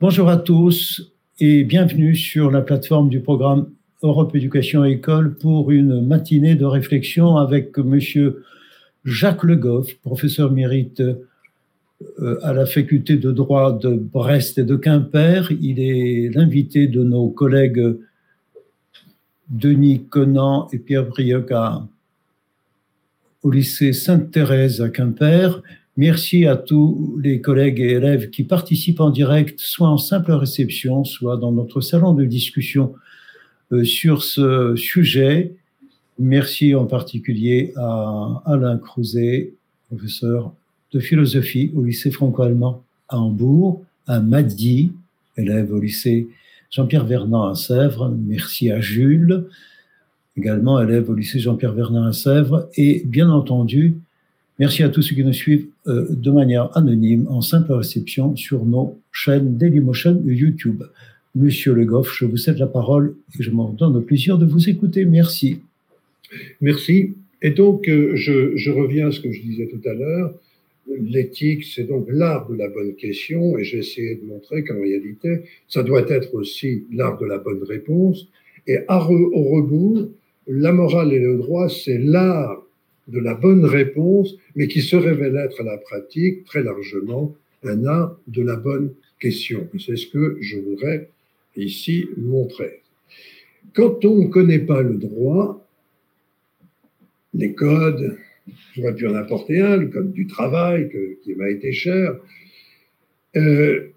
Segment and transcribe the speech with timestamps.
[0.00, 3.70] Bonjour à tous et bienvenue sur la plateforme du programme
[4.02, 8.42] Europe Éducation École pour une matinée de réflexion avec Monsieur
[9.04, 14.74] Jacques Le Goff, professeur mérite euh, à la faculté de droit de Brest et de
[14.74, 15.52] Quimper.
[15.60, 17.98] Il est l'invité de nos collègues
[19.50, 21.52] Denis Conan et Pierre Brioc
[23.42, 25.62] au lycée Sainte-Thérèse à Quimper.
[26.00, 31.04] Merci à tous les collègues et élèves qui participent en direct, soit en simple réception,
[31.04, 32.94] soit dans notre salon de discussion
[33.70, 35.56] euh, sur ce sujet.
[36.18, 39.52] Merci en particulier à Alain Crouzet,
[39.88, 40.54] professeur
[40.90, 44.92] de philosophie au lycée franco-allemand à Hambourg, à Madi,
[45.36, 46.28] élève au lycée
[46.70, 48.10] Jean-Pierre Vernant à Sèvres.
[48.26, 49.44] Merci à Jules,
[50.34, 52.70] également élève au lycée Jean-Pierre Vernant à Sèvres.
[52.76, 54.00] Et bien entendu,
[54.60, 58.64] merci à tous ceux qui nous suivent euh, de manière anonyme, en simple réception, sur
[58.66, 60.82] nos chaînes Dailymotion YouTube.
[61.34, 64.44] Monsieur Le Goff, je vous cède la parole et je m'en donne le plaisir de
[64.44, 65.06] vous écouter.
[65.06, 65.60] Merci.
[66.60, 67.14] Merci.
[67.40, 70.34] Et donc, euh, je, je reviens à ce que je disais tout à l'heure.
[71.00, 75.42] L'éthique, c'est donc l'art de la bonne question, et j'ai essayé de montrer qu'en réalité,
[75.68, 78.28] ça doit être aussi l'art de la bonne réponse.
[78.66, 80.08] Et au rebours,
[80.46, 82.62] la morale et le droit, c'est l'art
[83.10, 87.84] de la bonne réponse, mais qui se révèle être à la pratique très largement un
[87.84, 89.68] art de la bonne question.
[89.78, 91.10] C'est ce que je voudrais
[91.56, 92.82] ici montrer.
[93.74, 95.66] Quand on ne connaît pas le droit,
[97.34, 98.16] les codes,
[98.74, 100.90] J'aurais pu en apporter un, le code du travail,
[101.22, 102.16] qui m'a été cher.
[103.36, 103.90] Euh,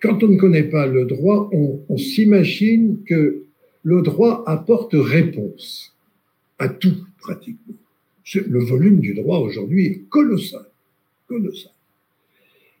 [0.00, 3.44] quand on ne connaît pas le droit, on, s'imagine que
[3.82, 5.96] le droit apporte réponse
[6.58, 7.74] à tout, pratiquement.
[8.34, 10.64] Le volume du droit aujourd'hui est colossal.
[11.28, 11.72] Colossal.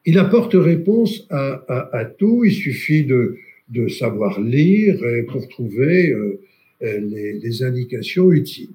[0.06, 2.44] Il apporte réponse à, tout.
[2.44, 3.38] Il suffit de,
[3.88, 4.98] savoir lire
[5.28, 6.40] pour trouver euh,
[6.82, 7.00] euh,
[7.42, 8.70] les indications utiles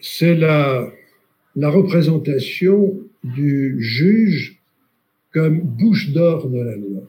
[0.00, 0.92] c'est la,
[1.56, 4.60] la représentation du juge
[5.32, 7.02] comme bouche d'or de la loi.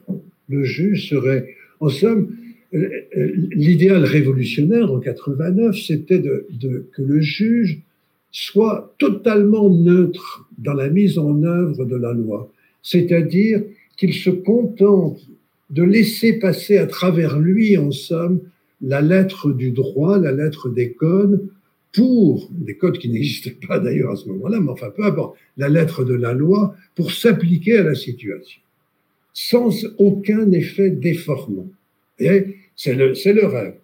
[0.48, 2.36] Le juge serait, en somme,
[2.72, 7.80] l'idéal révolutionnaire en 89, c'était que le juge
[8.30, 12.52] soit totalement neutre dans la mise en œuvre de la loi,
[12.82, 13.62] c'est-à-dire
[13.96, 15.20] qu'il se contente
[15.70, 18.40] de laisser passer à travers lui, en somme,
[18.80, 21.48] la lettre du droit, la lettre des codes,
[21.92, 25.68] pour des codes qui n'existaient pas d'ailleurs à ce moment-là, mais enfin peu importe, la
[25.68, 28.60] lettre de la loi pour s'appliquer à la situation,
[29.32, 31.68] sans aucun effet déformant.
[32.78, 33.74] C'est le, rêve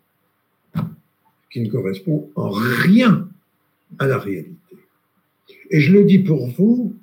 [1.51, 3.29] qui ne correspond en rien
[3.99, 4.55] à la réalité.
[5.71, 6.95] Et je le dis pour vous,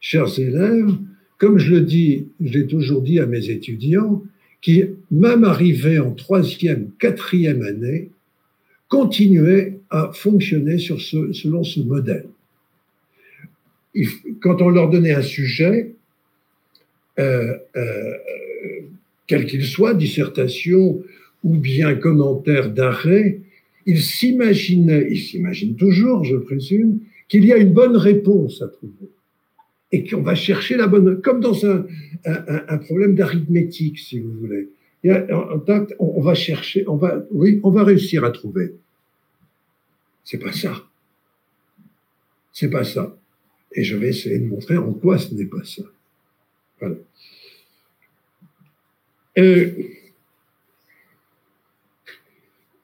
[0.00, 0.92] chers élèves,
[1.38, 4.22] comme je le dis, je l'ai toujours dit à mes étudiants,
[4.60, 8.10] qui, même arrivés en troisième, quatrième année,
[8.88, 12.28] continuaient à fonctionner sur ce, selon ce modèle.
[14.42, 15.94] Quand on leur donnait un sujet,
[17.18, 18.12] euh, euh,
[19.26, 21.02] quel qu'il soit, dissertation
[21.42, 23.40] ou bien commentaire d'arrêt,
[23.86, 29.10] ils s'imaginaient, ils s'imaginent toujours, je présume, qu'il y a une bonne réponse à trouver
[29.92, 31.86] et qu'on va chercher la bonne, comme dans un,
[32.24, 34.68] un, un problème d'arithmétique, si vous voulez.
[35.98, 38.74] on va chercher, on va, oui, on va réussir à trouver.
[40.24, 40.84] C'est pas ça.
[42.52, 43.16] C'est pas ça.
[43.72, 45.82] Et je vais essayer de montrer en quoi ce n'est pas ça.
[46.78, 46.96] Voilà.
[49.38, 49.70] Euh,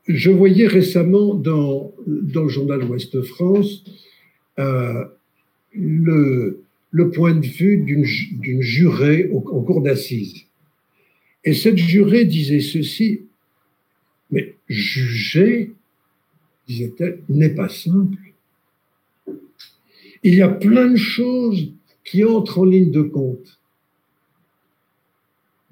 [0.09, 3.84] je voyais récemment dans, dans le journal Ouest France
[4.59, 5.05] euh,
[5.75, 10.45] le, le point de vue d'une jurée en cours d'assises.
[11.45, 13.22] Et cette jurée disait ceci,
[14.31, 15.72] mais juger
[16.66, 18.19] disait-elle, n'est pas simple.
[20.22, 21.72] Il y a plein de choses
[22.04, 23.60] qui entrent en ligne de compte.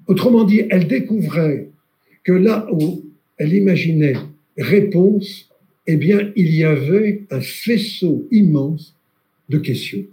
[0.07, 1.69] Autrement dit, elle découvrait
[2.23, 3.04] que là où
[3.37, 4.15] elle imaginait
[4.57, 5.49] réponse,
[5.87, 8.95] eh bien, il y avait un faisceau immense
[9.49, 10.05] de questions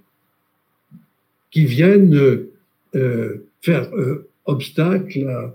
[1.51, 2.15] qui viennent
[2.95, 5.55] euh, faire euh, obstacle à,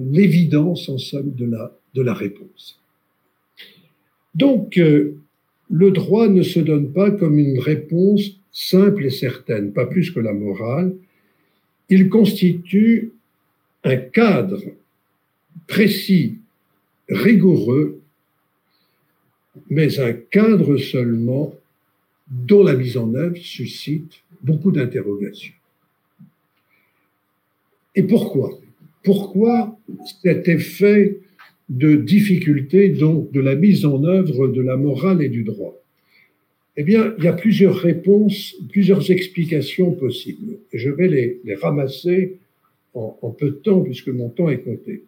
[0.00, 2.80] l'évidence, en somme, de la, réponse.
[4.34, 5.16] Donc, euh,
[5.70, 10.18] le droit ne se donne pas comme une réponse simple et certaine, pas plus que
[10.18, 10.92] la morale.
[11.88, 13.12] Il constitue
[13.84, 14.60] un cadre
[15.68, 16.38] précis,
[17.08, 18.00] rigoureux,
[19.70, 21.54] mais un cadre seulement
[22.30, 25.54] dont la mise en œuvre suscite beaucoup d'interrogations.
[27.94, 28.60] Et pourquoi?
[29.02, 29.78] Pourquoi
[30.22, 31.18] cet effet
[31.68, 35.74] de difficulté donc de la mise en œuvre de la morale et du droit?
[36.76, 40.58] Eh bien, il y a plusieurs réponses, plusieurs explications possibles.
[40.72, 42.36] Je vais les, ramasser
[42.94, 45.02] en, en peu de temps puisque mon temps est compté.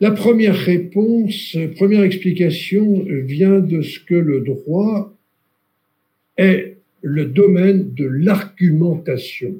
[0.00, 5.14] La première réponse, première explication vient de ce que le droit
[6.36, 9.54] est le domaine de l'argumentation,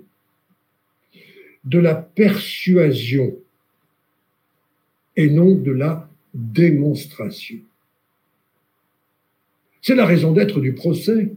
[1.64, 3.36] de la persuasion
[5.16, 7.58] et non de la démonstration.
[9.82, 11.30] C'est la raison d'être du procès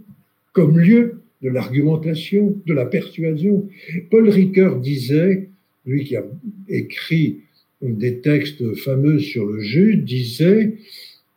[0.54, 3.70] comme lieu de l'argumentation, de la persuasion.
[4.10, 5.50] Paul Ricoeur disait,
[5.86, 6.24] lui qui a
[6.68, 7.42] écrit
[7.82, 10.78] des textes fameux sur le juge, disait,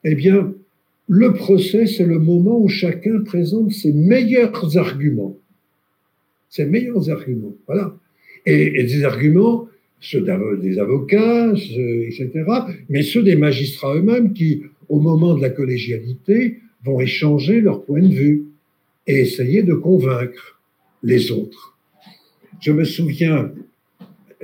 [0.04, 0.54] eh bien,
[1.08, 5.36] le procès, c'est le moment où chacun présente ses meilleurs arguments.
[6.48, 7.96] Ses meilleurs arguments, voilà.
[8.46, 9.68] Et, des arguments,
[10.00, 10.24] ceux
[10.62, 12.30] des avocats, etc.,
[12.88, 18.02] mais ceux des magistrats eux-mêmes qui, au moment de la collégialité, vont échanger leur point
[18.02, 18.44] de vue
[19.06, 20.60] et essayer de convaincre
[21.02, 21.76] les autres.
[22.60, 23.52] Je me souviens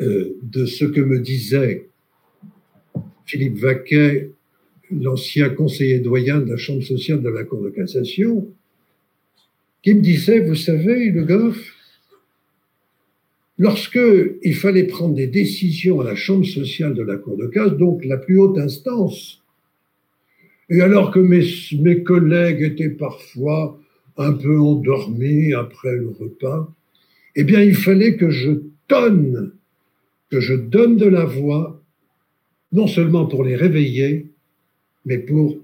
[0.00, 1.85] euh, de ce que me disait
[3.26, 4.30] Philippe Vaquet,
[4.90, 8.48] l'ancien conseiller doyen de la Chambre sociale de la Cour de cassation,
[9.82, 11.74] qui me disait, vous savez, Le Goff,
[13.58, 13.98] lorsque
[14.42, 18.04] il fallait prendre des décisions à la Chambre sociale de la Cour de casse, donc
[18.04, 19.42] la plus haute instance,
[20.68, 21.44] et alors que mes,
[21.80, 23.80] mes collègues étaient parfois
[24.16, 26.72] un peu endormis après le repas,
[27.34, 28.52] eh bien, il fallait que je
[28.88, 29.52] donne
[30.30, 31.75] que je donne de la voix,
[32.72, 34.26] non seulement pour les réveiller,
[35.04, 35.56] mais pour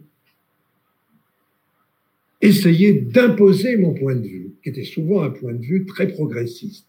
[2.40, 6.87] essayer d'imposer mon point de vue, qui était souvent un point de vue très progressiste,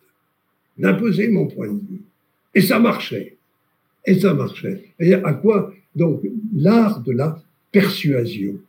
[0.77, 2.01] d'imposer mon point de vue.
[2.55, 3.37] Et ça marchait.
[4.05, 4.83] Et ça marchait.
[4.99, 5.73] Et à quoi?
[5.95, 6.21] Donc,
[6.55, 8.59] l'art de la persuasion.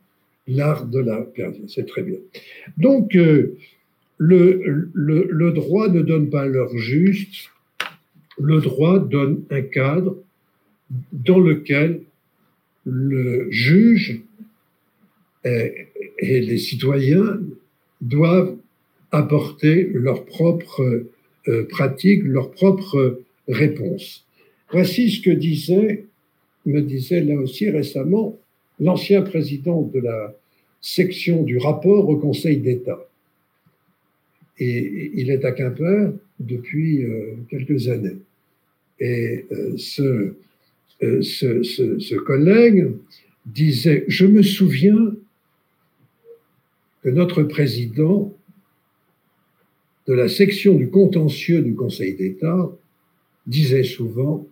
[0.47, 2.17] L'art de la persuasion, c'est très bien.
[2.77, 3.57] Donc, euh,
[4.17, 7.49] le, le, le droit ne donne pas l'heure juste,
[8.39, 10.17] le droit donne un cadre
[11.11, 12.01] dans lequel
[12.85, 14.21] le juge
[15.43, 15.87] et,
[16.19, 17.39] les citoyens
[18.01, 18.55] doivent
[19.11, 21.05] apporter leurs propres
[21.47, 24.25] euh, pratiques, leurs propres réponses.
[24.71, 26.05] Voici ce que disait,
[26.65, 28.37] me disait là aussi récemment,
[28.79, 30.35] l'ancien président de la
[30.81, 32.99] section du rapport au Conseil d'État.
[34.57, 38.17] Et il est à Quimper depuis euh, quelques années.
[38.99, 40.35] Et euh, ce,
[41.03, 42.93] euh, ce, ce, collègue
[43.45, 45.13] disait, je me souviens
[47.03, 48.33] que notre président
[50.07, 52.71] de la section du contentieux du Conseil d'État
[53.45, 54.47] disait souvent,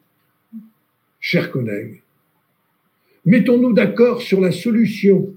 [1.20, 2.02] chers collègues,
[3.26, 5.34] mettons-nous d'accord sur la solution.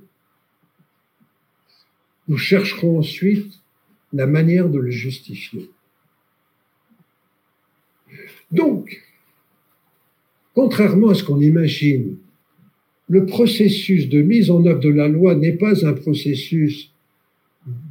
[2.28, 3.60] Nous chercherons ensuite
[4.12, 5.70] la manière de le justifier.
[8.50, 9.02] Donc,
[10.56, 12.16] Contrairement à ce qu'on imagine,
[13.10, 16.90] le processus de mise en œuvre de la loi n'est pas un processus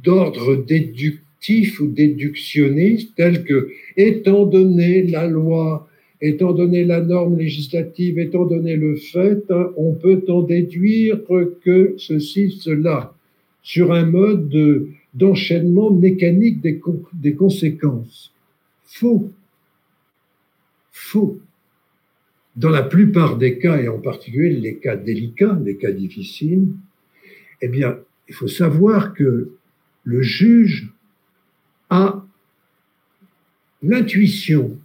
[0.02, 5.88] d'ordre déductif ou déductionniste, tel que, étant donné la loi,
[6.20, 9.44] étant donné la norme législative, étant donné le fait,
[9.76, 11.20] on peut en déduire
[11.62, 13.14] que ceci, cela,
[13.62, 16.80] sur un mode d'enchaînement mécanique des,
[17.14, 18.32] des conséquences.
[18.86, 19.30] Faux.
[20.90, 21.38] Faux.
[22.56, 26.68] Dans la plupart des cas, et en particulier les cas délicats, les cas difficiles,
[27.60, 27.98] eh bien,
[28.28, 29.52] il faut savoir que
[30.04, 30.88] le juge
[31.90, 32.24] a
[33.82, 34.78] l'intuition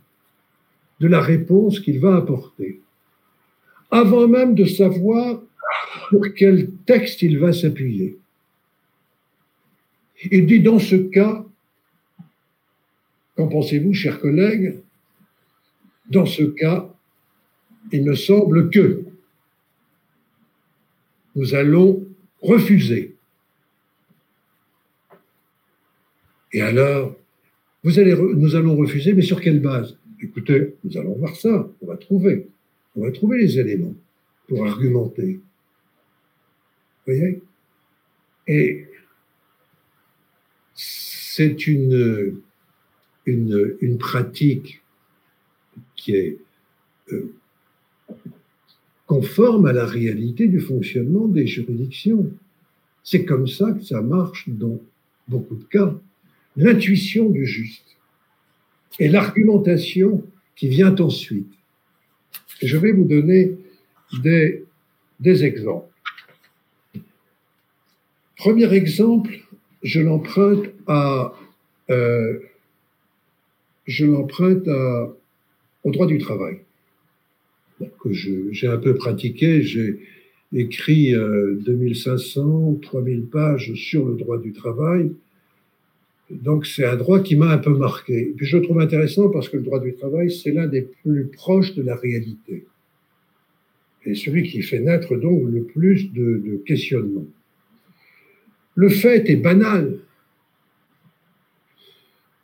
[1.00, 2.82] de la réponse qu'il va apporter,
[3.90, 5.42] avant même de savoir
[6.10, 8.18] sur quel texte il va s'appuyer.
[10.30, 11.46] Il dit dans ce cas,
[13.36, 14.78] qu'en pensez-vous, chers collègues?
[16.10, 16.94] Dans ce cas,
[17.92, 19.04] il me semble que
[21.36, 22.06] nous allons
[22.42, 23.16] refuser.
[26.54, 27.16] Et alors,
[27.84, 29.98] nous allons refuser, mais sur quelle base?
[30.22, 32.48] Écoutez, nous allons voir ça, on va trouver.
[32.96, 33.96] On va trouver les éléments
[34.48, 35.40] pour argumenter.
[37.08, 37.42] Vous voyez?
[38.48, 38.86] Et
[40.74, 42.42] c'est une,
[43.98, 44.82] pratique
[45.96, 46.38] qui est
[47.12, 47.34] euh,
[49.12, 52.32] conforme à la réalité du fonctionnement des juridictions.
[53.04, 54.80] C'est comme ça que ça marche dans
[55.28, 55.94] beaucoup de cas.
[56.56, 57.98] L'intuition du juste
[59.00, 60.24] et l'argumentation
[60.56, 61.52] qui vient ensuite.
[62.62, 63.58] je vais vous donner
[64.24, 65.92] des, exemples.
[68.38, 69.34] Premier exemple,
[69.84, 70.68] je l'emprunte
[71.90, 72.40] euh,
[73.88, 74.70] je l'emprunte
[75.84, 76.62] au droit du travail
[78.00, 79.62] que j'ai un peu pratiqué.
[79.62, 80.00] J'ai
[80.54, 85.12] écrit 2500, euh, 3000 pages sur le droit du travail.
[86.30, 88.20] Donc c'est un droit qui m'a un peu marqué.
[88.20, 90.88] Et puis je le trouve intéressant parce que le droit du travail, c'est l'un des
[91.04, 92.66] plus proches de la réalité.
[94.06, 97.28] Et celui qui fait naître donc le plus de, questionnements.
[98.76, 100.00] Le fait est banal.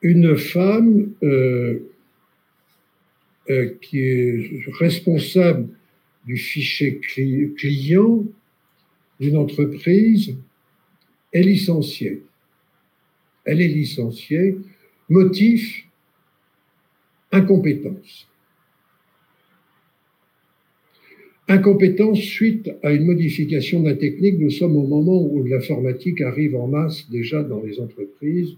[0.02, 1.80] Une femme euh,
[3.50, 5.70] euh, qui est responsable
[6.26, 7.00] du fichier
[7.56, 8.26] client
[9.20, 10.36] d'une entreprise
[11.32, 12.24] est licenciée.
[13.46, 14.58] Elle est licenciée.
[15.10, 15.86] Motif
[17.32, 18.28] incompétence.
[21.48, 24.38] Incompétence suite à une modification de la technique.
[24.40, 28.58] Nous sommes au moment où l'informatique arrive en masse déjà dans les entreprises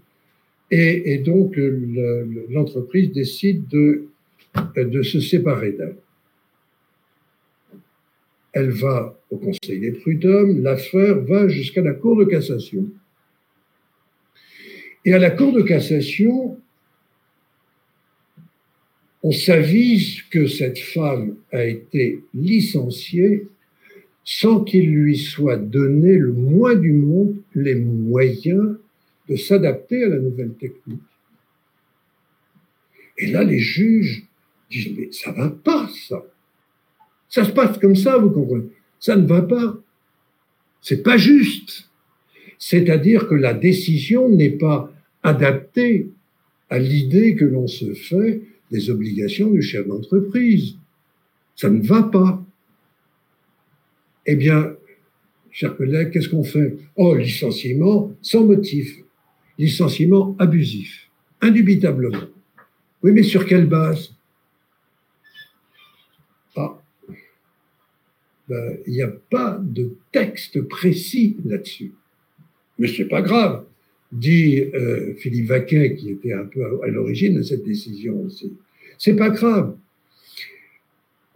[0.72, 1.56] et, et donc
[2.48, 4.08] l'entreprise décide de,
[4.76, 5.96] de se séparer d'elle.
[8.52, 12.88] Elle va au Conseil des prud'hommes, l'affaire va jusqu'à la Cour de cassation.
[15.04, 16.58] Et à la Cour de cassation,
[19.22, 23.46] on s'avise que cette femme a été licenciée
[24.24, 28.76] sans qu'il lui soit donné le moins du monde les moyens
[29.28, 31.00] de s'adapter à la nouvelle technique.
[33.18, 34.24] Et là, les juges
[34.70, 36.22] disent, mais ça va pas, ça.
[37.28, 38.64] Ça se passe comme ça, vous comprenez.
[38.98, 39.76] Ça ne va pas.
[40.82, 41.88] C'est pas juste.
[42.58, 46.08] C'est-à-dire que la décision n'est pas adaptée
[46.68, 50.76] à l'idée que l'on se fait des obligations du chef d'entreprise.
[51.56, 52.44] Ça ne va pas.
[54.26, 54.74] Eh bien,
[55.50, 56.76] chers collègues, qu'est-ce qu'on fait?
[56.96, 58.98] Oh, licenciement sans motif,
[59.58, 61.10] licenciement abusif,
[61.40, 62.28] indubitablement.
[63.02, 64.14] Oui, mais sur quelle base
[66.56, 67.16] Ah, ben,
[68.86, 71.92] il n'y a pas de texte précis là-dessus.
[72.78, 73.64] Mais c'est pas grave
[74.12, 78.52] dit euh, Philippe Vaquet, qui était un peu à, l'origine de cette décision aussi.
[78.98, 79.74] C'est pas grave.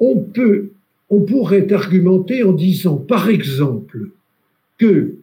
[0.00, 0.70] On peut,
[1.08, 4.08] on pourrait argumenter en disant, par exemple,
[4.78, 5.14] que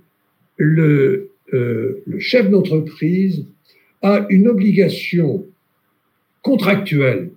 [0.58, 3.46] le, euh, chef d'entreprise
[4.02, 5.46] a une obligation
[6.42, 7.32] contractuelle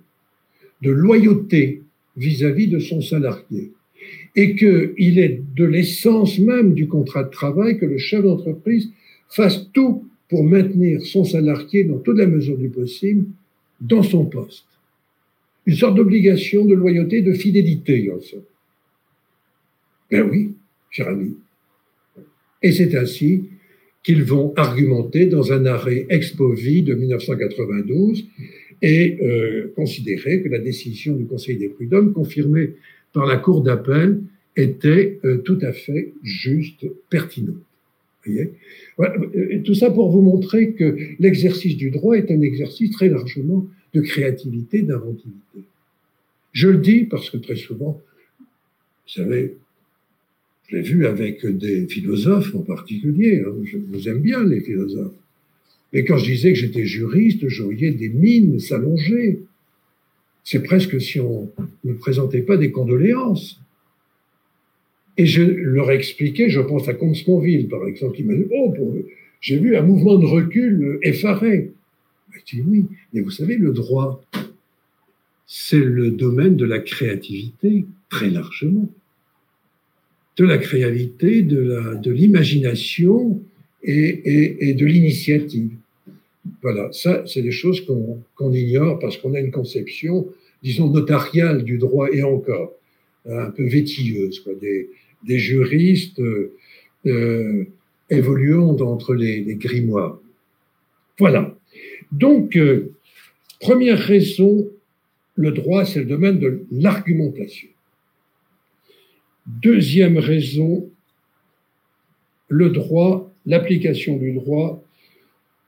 [0.81, 1.83] de loyauté
[2.15, 3.71] vis-à-vis -vis de son salarié
[4.35, 8.89] et qu'il est de l'essence même du contrat de travail que le chef d'entreprise
[9.29, 13.25] fasse tout pour maintenir son salarié dans toute la mesure du possible
[13.79, 14.65] dans son poste.
[15.65, 18.43] Une sorte d'obligation de loyauté, de fidélité, en somme.
[20.11, 20.53] Ben oui,
[20.91, 21.35] cher ami.
[22.61, 23.45] Et c'est ainsi
[24.03, 28.27] qu'ils vont argumenter dans un arrêt Expovi de 1992
[28.81, 32.71] et euh, considérer que la décision du Conseil des prud'hommes, confirmée
[33.15, 34.21] par la Cour d'appel,
[34.57, 37.55] était euh, tout à fait juste, pertinente.
[39.65, 44.01] Tout ça pour vous montrer que l'exercice du droit est un exercice très largement de
[44.01, 45.59] créativité, d'inventivité.
[46.51, 48.01] Je le dis parce que très souvent,
[48.39, 49.55] vous savez,
[50.67, 55.13] je l'ai vu avec des philosophes en particulier, hein, je vous aime bien les philosophes,
[55.93, 59.39] mais quand je disais que j'étais juriste, je voyais des mines s'allonger.
[60.45, 61.51] C'est presque si on
[61.83, 63.59] ne présentait pas des condoléances.
[65.17, 68.73] Et je leur ai expliqué, je pense à Comte-Sponville, par exemple, qui m'a dit, oh,
[69.41, 71.71] j'ai vu un mouvement de recul effaré.
[72.31, 74.23] Je dis oui, mais vous savez, le droit,
[75.47, 78.89] c'est le domaine de la créativité, très largement.
[80.37, 83.41] De la créativité, de l'imagination
[83.83, 85.71] et, de l'initiative.
[86.61, 90.27] Voilà, ça, c'est des choses qu'on ignore parce qu'on a une conception,
[90.61, 92.73] disons, notariale du droit et encore,
[93.27, 94.89] un peu vétilleuse, quoi, des,
[95.25, 96.21] des juristes
[97.05, 97.65] euh,
[98.09, 100.19] évoluant entre les, grimoires.
[101.17, 101.57] Voilà.
[102.11, 102.93] Donc, euh,
[103.59, 104.69] première raison,
[105.35, 107.69] le droit, c'est le domaine de l'argumentation.
[109.47, 110.87] Deuxième raison,
[112.47, 114.83] le droit, l'application du droit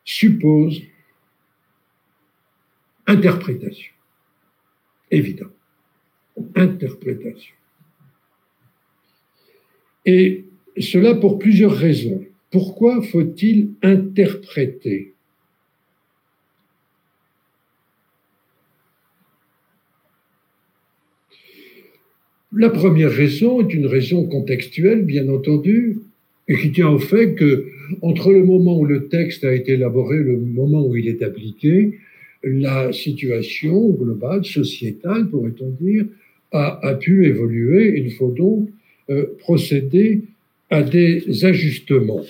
[0.08, 0.82] suppose
[3.06, 3.94] interprétation.
[5.12, 5.52] Évident.
[6.56, 7.54] Interprétation.
[10.06, 10.46] Et
[10.80, 12.26] cela pour plusieurs raisons.
[12.52, 15.14] Pourquoi faut-il interpréter?
[22.54, 26.00] La première raison est une raison contextuelle, bien entendu,
[26.48, 27.70] et qui tient au fait que
[28.02, 31.22] entre le moment où le texte a été élaboré et le moment où il est
[31.24, 31.98] appliqué,
[32.44, 36.06] la situation globale, sociétale, pourrait-on dire,
[36.52, 38.00] a, pu évoluer.
[38.00, 38.70] Il faut donc
[39.10, 40.22] euh, procéder
[40.70, 42.24] à des ajustements.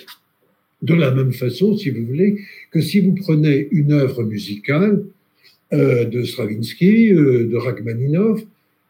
[0.82, 2.38] De la même façon, si vous voulez,
[2.70, 5.04] que si vous prenez une œuvre musicale
[5.72, 8.42] euh, de Stravinsky, euh, de Rachmaninoff,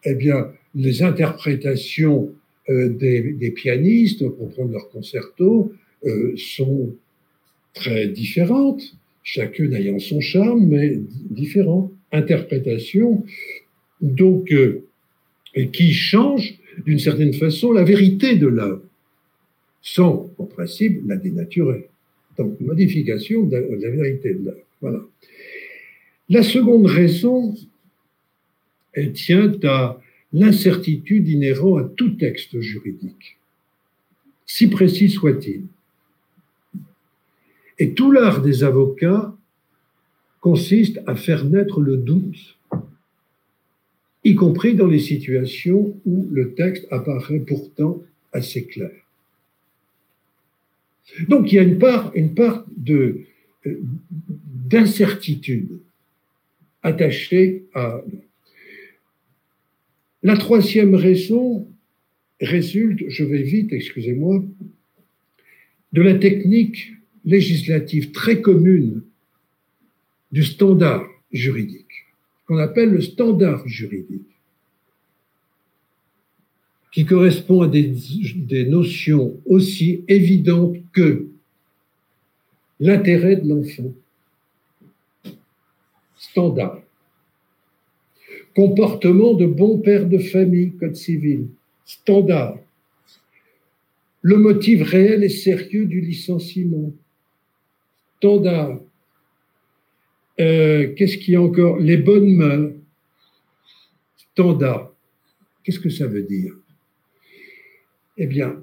[0.05, 2.31] eh bien, les interprétations
[2.69, 5.73] des, pianistes pour prendre leur concerto
[6.05, 6.95] euh, sont
[7.75, 8.83] très différentes,
[9.23, 11.01] chacune ayant son charme, mais
[11.31, 13.25] différentes interprétations,
[14.01, 14.83] donc euh,
[15.73, 18.83] qui changent d'une certaine façon la vérité de l'œuvre,
[19.83, 21.89] sans, en principe, la dénaturer.
[22.37, 24.67] Donc, modification de la vérité de l'œuvre.
[24.81, 25.01] Voilà.
[26.29, 27.55] La seconde raison,
[28.93, 30.01] elle tient à
[30.33, 33.39] l'incertitude inhérente à tout texte juridique,
[34.47, 35.63] si précis soit-il.
[37.79, 39.35] Et tout l'art des avocats
[40.41, 42.59] consiste à faire naître le doute,
[44.25, 48.91] y compris dans les situations où le texte apparaît pourtant assez clair.
[51.29, 53.27] Donc il y a une part, euh,
[54.69, 55.79] d'incertitude
[56.83, 58.03] attachée à
[60.23, 61.67] la troisième raison
[62.41, 64.45] résulte, je vais vite, excusez-moi,
[65.93, 66.93] de la technique
[67.25, 69.03] législative très commune
[70.33, 72.07] du standard juridique,
[72.47, 74.23] qu'on appelle le standard juridique,
[76.93, 77.95] qui correspond à des,
[78.35, 81.29] des notions aussi évidentes que
[82.81, 83.93] l'intérêt de l'enfant.
[86.17, 86.81] Standard
[88.55, 91.47] Comportement de bon père de famille, code civil.
[91.85, 92.59] Standard.
[94.21, 96.93] Le motif réel et sérieux du licenciement.
[98.19, 98.81] Standard.
[100.41, 101.79] Euh, qu'est-ce qu'il y a encore?
[101.79, 102.73] Les bonnes mains.
[104.17, 104.93] Standard.
[105.63, 106.55] Qu'est-ce que ça veut dire?
[108.17, 108.61] Eh bien,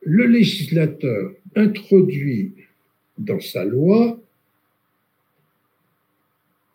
[0.00, 2.54] le législateur introduit
[3.18, 4.18] dans sa loi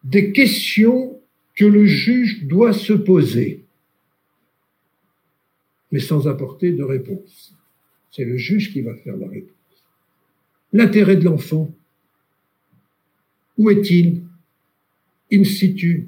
[0.04, 1.20] des questions
[1.56, 3.64] que le juge doit se poser,
[5.92, 7.56] mais sans apporter de réponse.
[8.12, 9.52] C'est le juge qui va faire la réponse.
[10.74, 11.74] L'intérêt de l'enfant,
[13.58, 14.22] où est-il?
[15.32, 16.08] In situ,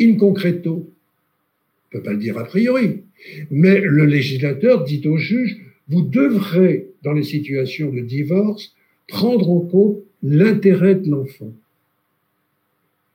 [0.00, 0.88] in concreto
[1.92, 3.02] On ne peut pas le dire a priori.
[3.50, 8.74] Mais le législateur dit au juge, vous devrez, dans les situations de divorce,
[9.08, 11.52] prendre en compte l'intérêt de l'enfant.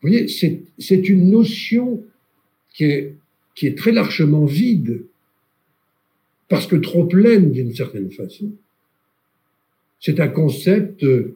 [0.02, 2.04] Vous voyez, c'est une notion
[2.74, 3.16] qui est,
[3.56, 5.06] qui est très largement vide,
[6.50, 8.52] parce que trop pleine d'une certaine façon.
[10.00, 11.36] C'est un concept euh,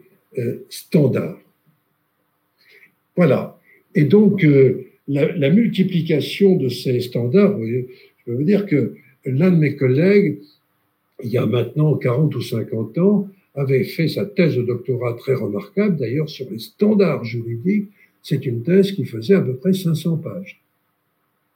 [0.70, 1.40] standard.
[3.20, 3.60] Voilà.
[3.96, 7.84] Et donc, euh, la, multiplication de ces standards, je
[8.26, 10.40] peux vous dire que l'un de mes collègues,
[11.22, 15.34] il y a maintenant 40 ou 50 ans, avait fait sa thèse de doctorat très
[15.34, 17.90] remarquable, d'ailleurs, sur les standards juridiques
[18.24, 20.62] c'est une thèse qui faisait à peu près 500 pages.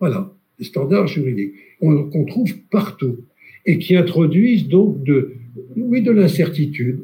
[0.02, 3.20] Voilà, les standards juridiques qu'on trouve partout
[3.66, 5.32] et qui introduisent donc de
[5.78, 7.04] l'incertitude.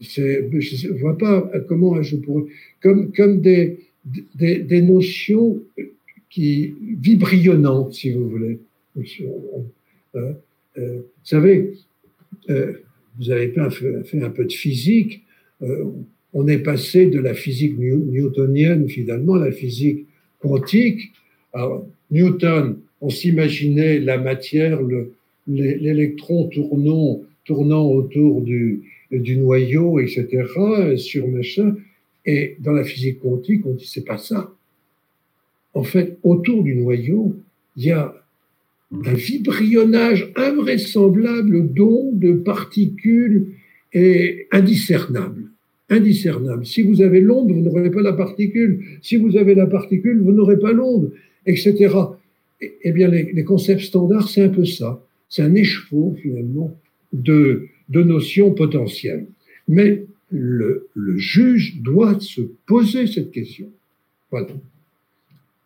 [0.00, 2.44] Je ne vois pas comment je pourrais,
[2.82, 3.78] comme, comme des,
[4.34, 5.62] des, notions
[6.28, 8.58] qui vibrillonnantes, si vous voulez.
[8.96, 10.32] Euh,
[10.76, 11.72] euh, vous savez,
[12.50, 12.72] euh,
[13.18, 15.22] vous avez fait, fait, un peu de physique
[16.34, 20.04] on est passé de la physique newtonienne finalement à la physique
[20.40, 21.12] quantique.
[21.52, 24.80] Alors, Newton, on s'imaginait la matière,
[25.46, 28.82] l'électron tournant, tournant autour du,
[29.18, 31.76] du noyau, etc., sur machin.
[32.26, 34.52] Et dans la physique quantique, on dit c'est pas ça.
[35.74, 37.36] En fait, autour du noyau,
[37.76, 38.14] il y a
[38.92, 43.48] un vibrionnage invraisemblable d'ondes, de particules
[43.92, 45.50] et indiscernables
[45.90, 46.64] indiscernable.
[46.66, 48.84] Si vous avez l'onde, vous n'aurez pas la particule.
[49.02, 51.12] Si vous avez la particule, vous n'aurez pas l'onde,
[51.46, 51.94] etc.
[52.60, 55.02] Eh bien, les, concepts standards, c'est un peu ça.
[55.28, 56.76] C'est un écheveau, finalement,
[57.12, 59.26] de, de notions potentielles.
[59.68, 63.70] Mais le, juge doit se poser cette question.
[64.30, 64.48] Voilà.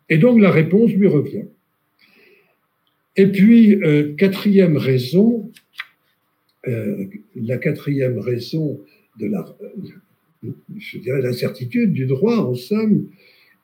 [0.09, 1.45] Et donc, la réponse lui revient.
[3.15, 5.51] Et puis, euh, quatrième raison,
[6.67, 7.05] euh,
[7.35, 8.79] la quatrième raison
[9.19, 9.45] de la,
[11.05, 13.07] l'incertitude du droit, en somme,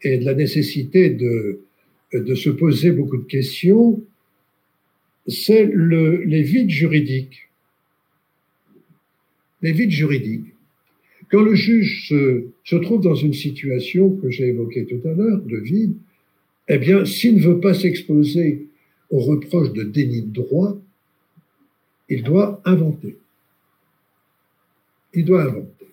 [0.02, 1.62] et de la nécessité de,
[2.36, 4.02] se poser beaucoup de questions,
[5.28, 7.50] c'est le, les vides juridiques.
[9.66, 10.54] Les vides juridiques.
[11.32, 15.42] Quand le juge se, se trouve dans une situation que j'ai évoquée tout à l'heure,
[15.42, 15.96] de vide,
[16.68, 18.68] eh bien, s'il ne veut pas s'exposer
[19.10, 20.78] aux reproches de déni de droit,
[22.10, 23.18] il doit inventer.
[25.16, 25.88] Il doit inventer.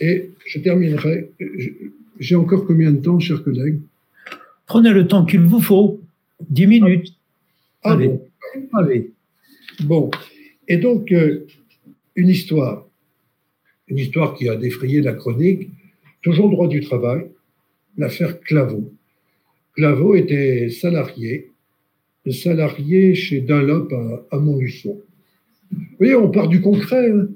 [0.00, 1.30] Et je terminerai.
[2.18, 3.80] J'ai encore combien de temps, chers collègues?
[4.64, 6.00] Prenez le temps qu'il vous faut.
[6.48, 7.12] Dix minutes.
[7.82, 8.08] Ah, Allez.
[8.08, 8.22] Bon.
[8.72, 9.10] Allez.
[9.80, 10.10] Bon.
[10.68, 11.44] Et donc, euh,
[12.18, 12.84] une histoire.
[13.86, 15.70] Une histoire qui a défrayé la chronique.
[16.20, 17.26] Toujours droit du travail.
[17.96, 18.92] L'affaire Claveau.
[19.76, 21.50] Claveau était salarié.
[22.28, 23.88] Salarié chez Dunlop
[24.30, 25.00] à, Montluçon.
[25.70, 27.10] Vous voyez, on part du concret.
[27.10, 27.28] Hein.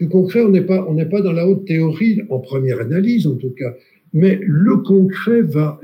[0.00, 3.26] Du concret, on n'est pas, on n'est pas dans la haute théorie, en première analyse
[3.26, 3.74] en tout cas.
[4.12, 5.80] Mais le concret va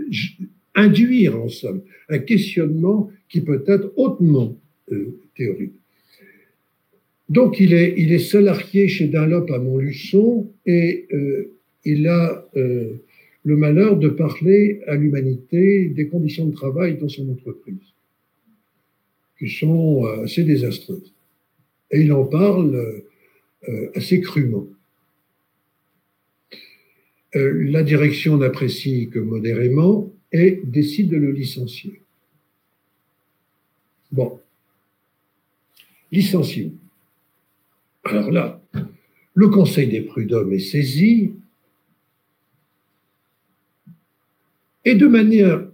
[0.75, 4.57] induire, en somme, un questionnement qui peut être hautement
[4.90, 5.75] euh, théorique.
[7.28, 11.52] Donc, il est, salarié chez Dunlop à Montluçon et euh,
[11.85, 13.02] il a euh,
[13.44, 17.94] le malheur de parler à l'humanité des conditions de travail dans son entreprise,
[19.38, 21.12] qui sont assez désastreuses.
[21.90, 23.02] Et il en parle
[23.94, 24.66] assez crûment.
[27.35, 32.02] la direction n'apprécie que modérément et décide de le licencier.
[34.11, 34.40] Bon.
[36.11, 36.72] Licencié.
[38.04, 38.60] Alors là,
[39.34, 41.34] le Conseil des prud'hommes est saisi
[44.84, 45.68] et de manière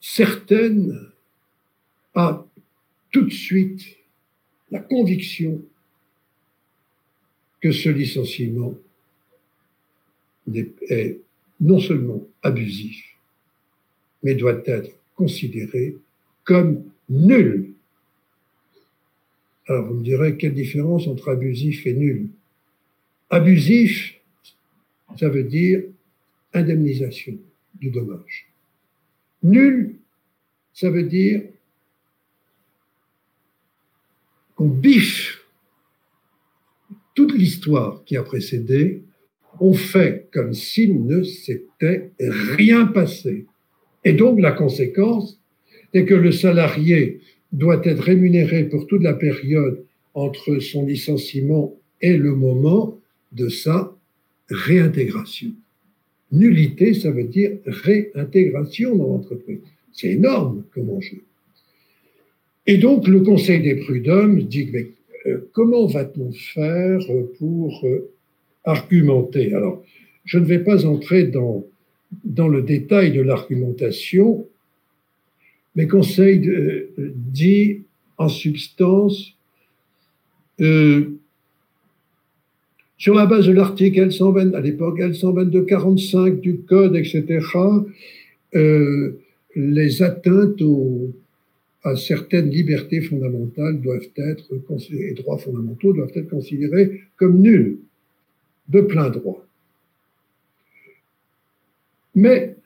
[0.00, 1.10] certaine
[2.14, 2.44] a
[3.10, 3.96] tout de suite
[4.70, 5.62] la conviction
[7.60, 8.74] que ce licenciement
[10.54, 11.20] est
[11.60, 13.16] non seulement abusif,
[14.22, 15.96] mais doit être considéré
[16.44, 17.71] comme nul.
[19.66, 22.28] Alors vous me direz, quelle différence entre abusif et nul?
[23.30, 24.20] Abusif,
[25.16, 25.82] ça veut dire
[26.52, 27.38] indemnisation
[27.74, 28.48] du dommage.
[29.42, 29.96] Nul,
[30.72, 31.42] ça veut dire
[34.54, 35.44] qu'on biffe
[37.14, 39.02] toute l'histoire qui a précédé,
[39.60, 43.46] on fait comme s'il ne s'était rien passé.
[44.04, 45.38] Et donc la conséquence,
[45.94, 47.20] et que le salarié
[47.52, 49.84] doit être rémunéré pour toute la période
[50.14, 52.98] entre son licenciement et le moment
[53.32, 53.94] de sa
[54.48, 55.52] réintégration.
[56.32, 59.60] Nullité, ça veut dire réintégration dans l'entreprise.
[59.92, 61.22] C'est énorme comme enjeu.
[62.66, 64.88] Et donc, le Conseil des prud'hommes dit, mais
[65.26, 67.00] euh, comment va-t-on faire
[67.38, 68.10] pour euh,
[68.64, 69.52] argumenter?
[69.52, 69.84] Alors,
[70.24, 71.66] je ne vais pas entrer dans,
[72.24, 74.46] dans le détail de l'argumentation,
[75.74, 77.82] mais Conseil euh, dit
[78.18, 79.34] en substance,
[80.60, 81.18] euh,
[82.98, 87.44] sur la base de l'article L120, à l'époque L122-45 du Code, etc.,
[88.54, 89.18] euh,
[89.56, 90.62] les atteintes
[91.82, 94.44] à certaines libertés fondamentales doivent être,
[94.92, 97.78] et droits fondamentaux doivent être considérés comme nuls,
[98.68, 99.44] de plein droit.
[102.14, 102.56] Mais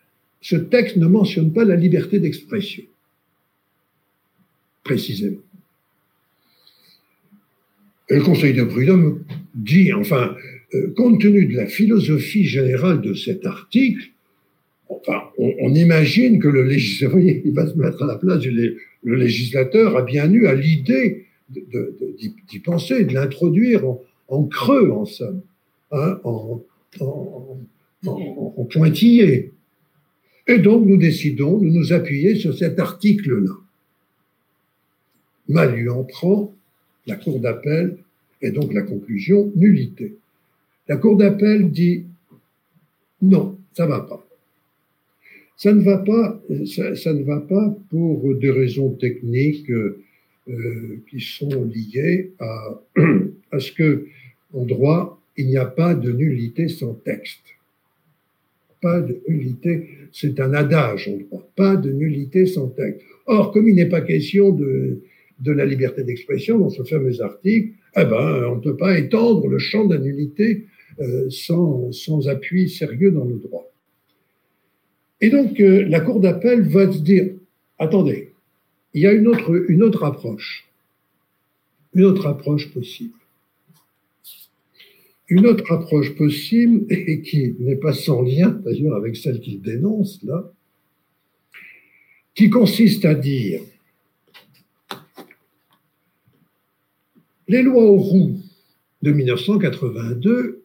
[0.42, 2.82] ce texte ne mentionne pas la liberté d'expression
[4.86, 5.42] précisément.
[8.08, 10.36] Et le Conseil de prud'homme dit, enfin,
[10.74, 14.10] euh, compte tenu de la philosophie générale de cet article,
[15.38, 17.18] on, imagine que le législateur,
[17.52, 23.04] va se mettre à la place du législateur a bien eu à l'idée d'y penser,
[23.04, 23.82] de l'introduire
[24.28, 25.42] en, creux, en somme,
[25.90, 26.62] hein, en,
[27.00, 29.52] en pointillé.
[30.46, 33.65] Et donc, nous décidons de nous appuyer sur cet article-là
[35.48, 36.54] mal en prend,
[37.06, 37.98] la Cour d'appel,
[38.42, 40.16] et donc la conclusion, nullité.
[40.88, 42.04] La Cour d'appel dit
[43.22, 44.26] non, ça ne va pas.
[45.56, 51.64] Ça ne va pas, ça, ne va pas pour des raisons techniques euh, qui sont
[51.64, 52.78] liées à,
[53.52, 54.06] à ce que,
[54.52, 57.40] en droit, il n'y a pas de nullité sans texte.
[58.82, 61.48] Pas de nullité, c'est un adage en droit.
[61.56, 63.00] Pas de nullité sans texte.
[63.26, 65.00] Or, comme il n'est pas question de,
[65.40, 69.46] de la liberté d'expression dans ce fameux article, eh ben, on ne peut pas étendre
[69.48, 69.96] le champ de
[70.98, 73.70] euh, sans, sans, appui sérieux dans le droit.
[75.20, 77.32] Et donc, euh, la Cour d'appel va se dire,
[77.78, 78.32] attendez,
[78.94, 80.68] il y a une autre, une autre approche,
[81.94, 83.14] une autre approche possible.
[85.28, 90.22] Une autre approche possible, et qui n'est pas sans lien d'ailleurs avec celle qu'il dénonce
[90.22, 90.50] là,
[92.34, 93.60] qui consiste à dire
[97.48, 98.40] Les lois Auroux
[99.02, 100.64] de 1982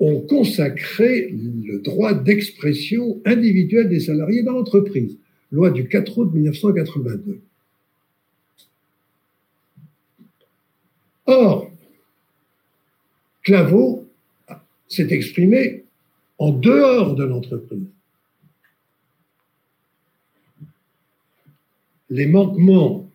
[0.00, 5.16] ont consacré le droit d'expression individuelle des salariés dans l'entreprise.
[5.52, 7.40] Loi du 4 août 1982.
[11.26, 11.70] Or,
[13.42, 14.08] Claveau
[14.88, 15.84] s'est exprimé
[16.38, 17.86] en dehors de l'entreprise.
[22.10, 23.08] Les manquements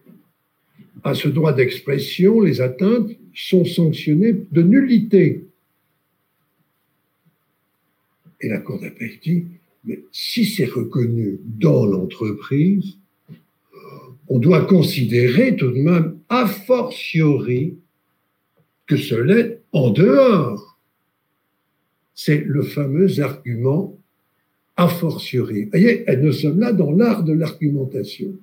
[1.04, 5.46] à ce droit d'expression, les atteintes, sont sanctionnés de nullité.
[8.42, 9.46] Et la Cour d'appel dit,
[9.84, 12.98] mais si c'est reconnu dans l'entreprise,
[14.28, 17.76] on doit considérer tout de même a fortiori
[18.86, 20.78] que ce l'est en dehors.
[22.14, 23.98] C'est le fameux argument
[24.76, 25.64] a fortiori.
[25.64, 28.36] Vous voyez, nous sommes là dans l'art de l'argumentation.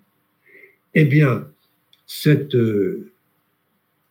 [0.94, 1.48] Eh bien,
[2.06, 3.10] cette euh,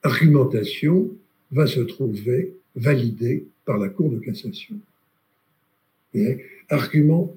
[0.03, 1.11] argumentation
[1.51, 4.75] va se trouver validée par la Cour de cassation.
[6.69, 7.35] argument.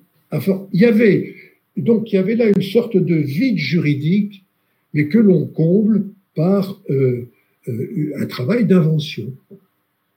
[0.73, 1.35] Il y avait
[1.79, 4.45] donc il y avait là une sorte de vide juridique,
[4.95, 7.29] mais que l'on comble par euh,
[7.69, 9.33] euh, un travail d'invention,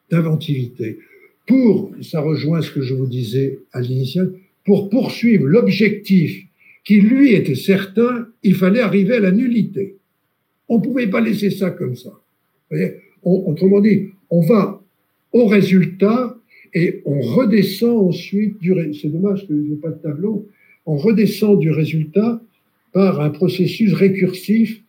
[0.09, 0.97] d'inventivité.
[1.47, 4.33] Pour, ça rejoint ce que je vous disais à l'initial,
[4.65, 6.45] pour poursuivre l'objectif
[6.83, 9.97] qui lui était certain, il fallait arriver à la nullité.
[10.71, 12.13] On ne pouvait pas laisser ça comme ça.
[13.23, 14.81] autrement dit, on va
[15.33, 16.37] au résultat
[16.73, 20.47] et on redescend ensuite du c'est dommage que je n'ai pas de tableau,
[20.85, 22.41] on redescend du résultat
[22.93, 24.81] par un processus récursif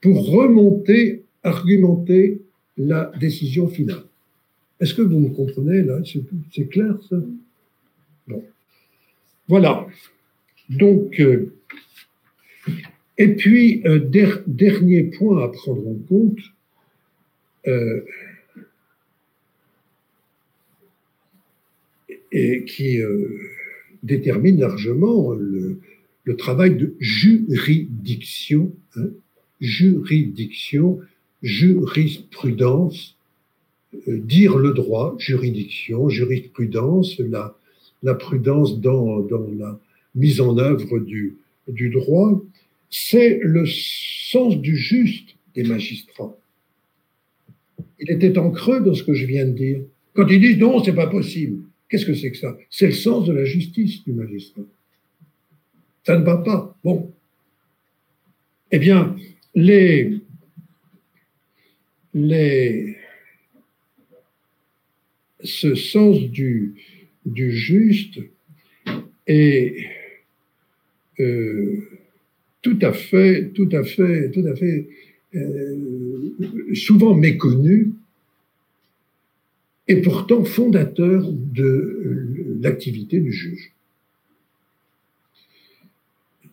[0.00, 2.40] pour remonter argumenter
[2.76, 4.02] la décision finale.
[4.80, 6.00] Est-ce que vous me comprenez là?
[6.52, 7.16] C'est clair ça?
[8.26, 8.42] Bon.
[9.46, 9.86] Voilà.
[10.68, 11.54] Donc, euh,
[13.22, 14.00] et puis, euh,
[14.48, 16.40] dernier point à prendre en compte,
[17.68, 18.00] euh,
[22.66, 22.98] qui
[24.02, 25.78] détermine largement le,
[26.36, 29.10] travail de juridiction, hein,
[29.60, 30.98] juridiction
[31.44, 33.16] jurisprudence,
[34.08, 39.24] euh, dire le droit, juridiction, jurisprudence, la, prudence dans,
[39.56, 39.78] la
[40.16, 41.36] mise en œuvre du
[41.90, 42.42] droit,
[42.92, 46.36] c'est le sens du juste des magistrats.
[47.98, 49.80] Il était en creux dans ce que je viens de dire.
[50.14, 51.64] Quand ils disent non, c'est pas possible.
[51.88, 52.56] Qu'est-ce que c'est que ça?
[52.68, 54.62] C'est le sens de la justice du magistrat.
[56.04, 56.76] Ça ne va pas.
[56.84, 57.12] Bon.
[58.70, 59.16] Eh bien,
[59.54, 60.18] les,
[62.12, 62.96] les,
[65.42, 66.74] ce sens du,
[67.24, 68.20] du juste
[69.26, 69.86] est
[71.20, 72.01] euh,
[72.62, 74.88] tout à fait, tout à fait, tout à fait
[75.34, 76.30] euh,
[76.74, 77.92] souvent méconnu
[79.88, 83.72] et pourtant fondateur de l'activité du juge.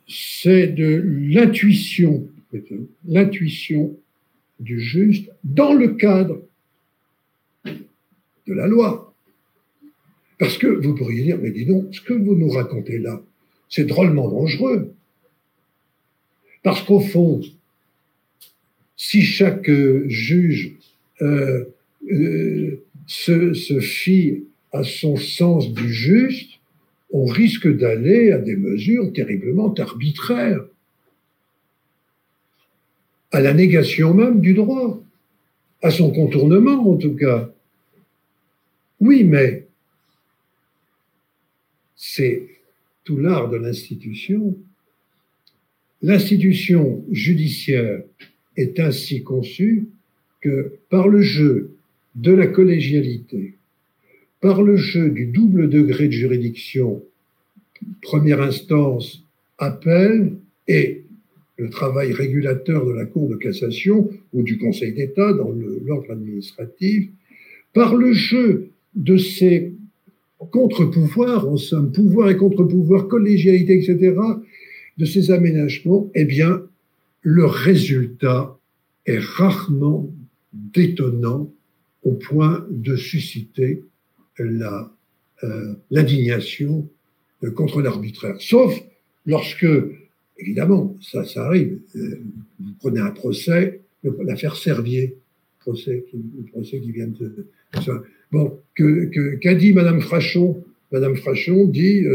[0.07, 2.27] C'est de l'intuition,
[3.07, 3.95] l'intuition
[4.59, 6.41] du juste dans le cadre
[7.65, 9.13] de la loi.
[10.39, 13.21] Parce que vous pourriez dire, mais dis donc, ce que vous nous racontez là,
[13.69, 14.93] c'est drôlement dangereux.
[16.63, 17.41] Parce qu'au fond,
[18.95, 19.71] si chaque
[20.07, 20.75] juge
[21.21, 21.65] euh,
[22.11, 26.59] euh, se, se fie à son sens du juste,
[27.11, 30.63] on risque d'aller à des mesures terriblement arbitraires
[33.31, 35.01] à la négation même du droit,
[35.81, 37.49] à son contournement en tout cas.
[38.99, 39.67] Oui, mais
[41.95, 42.47] c'est
[43.03, 44.55] tout l'art de l'institution.
[46.01, 48.01] L'institution judiciaire
[48.55, 49.87] est ainsi conçue
[50.41, 51.71] que par le jeu
[52.15, 53.55] de la collégialité,
[54.41, 57.03] par le jeu du double degré de juridiction,
[58.01, 59.23] première instance,
[59.57, 60.33] appel,
[60.67, 61.03] et
[61.57, 65.51] le travail régulateur de la Cour de cassation ou du Conseil d'État dans
[65.85, 67.09] l'ordre administratif,
[67.73, 69.73] par le jeu de ces
[70.51, 74.15] contre-pouvoirs, en somme, pouvoir et contre-pouvoir, collégialité, etc.,
[74.99, 76.61] de ces aménagements, eh bien,
[77.21, 78.57] le résultat
[79.05, 80.09] est rarement
[80.53, 81.49] détonnant
[82.03, 83.83] au point de susciter
[84.37, 84.91] la,
[85.43, 86.87] euh, l'indignation
[87.43, 88.35] euh, contre l'arbitraire.
[88.39, 88.77] Sauf
[89.25, 89.65] lorsque
[90.41, 91.79] Évidemment, ça, ça arrive.
[91.97, 92.21] Euh,
[92.61, 93.81] vous prenez un procès,
[94.23, 95.17] l'affaire Servier,
[95.59, 97.45] procès qui, le procès qui vient de.
[98.31, 100.63] Bon, que, qu'a dit Madame Frachon?
[100.93, 102.05] Madame Frachon dit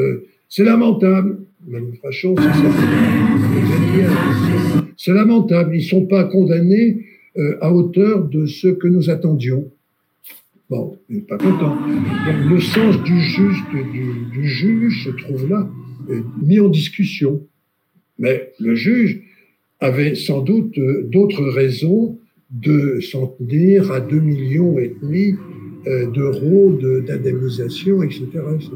[0.49, 1.44] c'est lamentable.
[1.71, 2.35] C'est
[4.97, 5.77] C'est lamentable.
[5.77, 7.05] Ils sont pas condamnés
[7.37, 9.71] euh, à hauteur de ce que nous attendions.
[10.71, 10.97] Bon,
[11.29, 11.77] pas content.
[11.77, 13.65] Donc, le sens du juste
[14.33, 15.69] du, juge se trouve là,
[16.11, 17.43] euh, mis en discussion.
[18.19, 19.23] Mais le juge
[19.81, 22.19] avait sans doute euh, d'autres raisons
[22.51, 25.35] de s'en tenir à 2 millions et demi
[26.15, 28.23] d'euros d'indemnisation, etc.,
[28.55, 28.71] etc.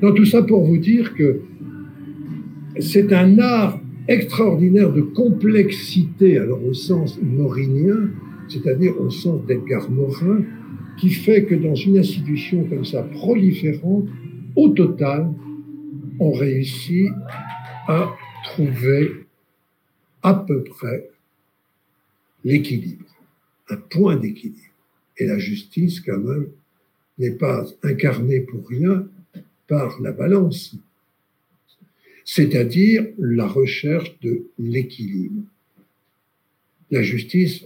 [0.00, 1.40] Tout ça pour vous dire que
[2.80, 8.10] c'est un art extraordinaire de complexité, alors au sens morinien,
[8.48, 10.42] c'est-à-dire au sens d'Edgar Morin,
[10.98, 14.08] qui fait que dans une institution comme ça proliférante,
[14.56, 15.32] au total,
[16.18, 17.08] on réussit
[17.86, 18.10] à
[18.44, 19.10] trouver
[20.22, 21.08] à peu près
[22.44, 23.06] l'équilibre,
[23.70, 24.58] un point d'équilibre.
[25.16, 26.48] Et la justice, quand même,
[27.18, 29.06] n'est pas incarnée pour rien
[29.68, 30.76] par la balance,
[32.32, 35.42] c'est-à-dire la recherche de l'équilibre.
[36.92, 37.64] La justice,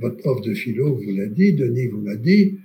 [0.00, 2.58] votre prof de philo vous l'a dit, Denis vous l'a dit,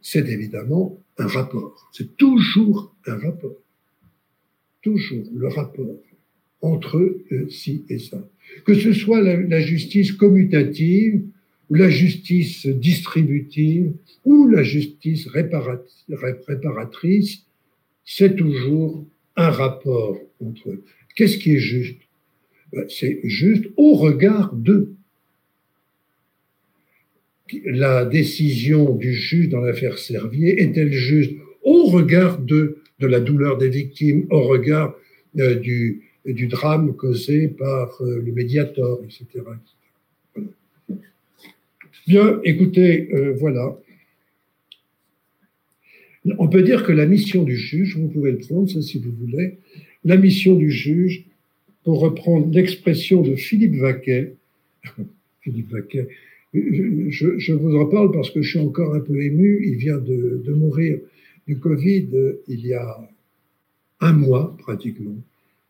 [0.00, 1.90] c'est évidemment un rapport.
[1.92, 3.56] C'est toujours un rapport.
[4.82, 5.98] Toujours le rapport
[6.60, 7.16] entre
[7.50, 8.24] ci et ça.
[8.64, 11.24] Que ce soit la, justice commutative,
[11.70, 13.92] ou la justice distributive,
[14.24, 17.42] ou la justice réparatrice,
[18.04, 19.04] c'est toujours
[19.36, 20.84] un rapport entre eux.
[21.14, 22.00] Qu'est-ce qui est juste?
[22.72, 24.94] Ben, C'est juste au regard de
[27.64, 33.58] la décision du juge dans l'affaire Servier est-elle juste au regard de, de la douleur
[33.58, 34.94] des victimes, au regard
[35.38, 39.44] euh, du, du drame causé par euh, le médiator, etc.
[42.06, 43.76] Bien, écoutez, euh, voilà.
[46.38, 49.12] On peut dire que la mission du juge, vous pouvez le prendre, ça si vous
[49.12, 49.58] voulez,
[50.04, 51.24] la mission du juge,
[51.84, 54.34] pour reprendre l'expression de Philippe Vaquet,
[55.42, 56.08] Philippe Vaquet,
[56.54, 59.98] je, je, vous en parle parce que je suis encore un peu ému, il vient
[59.98, 60.98] de, mourir
[61.46, 62.08] du Covid
[62.48, 63.08] il y a
[64.00, 65.16] un mois pratiquement,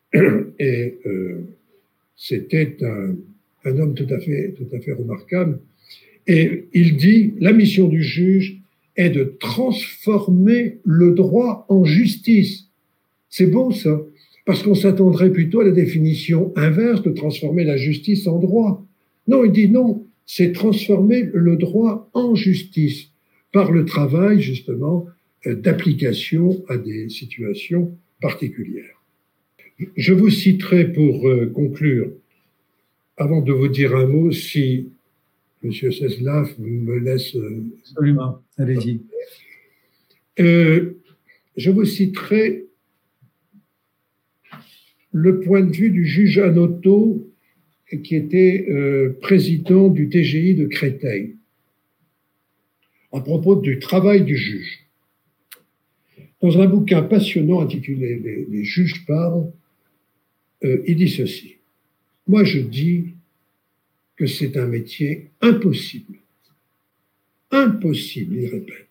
[0.59, 1.41] et euh,
[2.17, 3.17] c'était un,
[3.65, 5.59] un homme tout à fait, tout à fait remarquable.
[6.27, 8.57] Et il dit, la mission du juge,
[8.97, 12.69] est de transformer le droit en justice.
[13.29, 14.01] C'est beau ça,
[14.45, 18.85] parce qu'on s'attendrait plutôt à la définition inverse de transformer la justice en droit.
[19.27, 23.11] Non, il dit non, c'est transformer le droit en justice
[23.53, 25.07] par le travail justement
[25.47, 29.01] euh, d'application à des situations particulières.
[29.97, 32.11] Je vous citerai pour euh, conclure,
[33.17, 34.89] avant de vous dire un mot, si
[35.65, 37.35] Monsieur Seslav me laisse.
[37.35, 39.01] Euh, Absolument, allez-y.
[40.39, 40.99] Euh,
[41.57, 42.67] je vous citerai
[45.13, 47.27] le point de vue du juge Anoto,
[48.03, 51.37] qui était euh, président du TGI de Créteil,
[53.13, 54.81] à propos du travail du juge.
[56.43, 59.51] Dans un bouquin passionnant intitulé Les, juges parlent,
[60.63, 61.57] il dit ceci.
[62.27, 63.14] Moi, je dis
[64.17, 66.19] que c'est un métier impossible.
[67.51, 68.89] Impossible, il répète.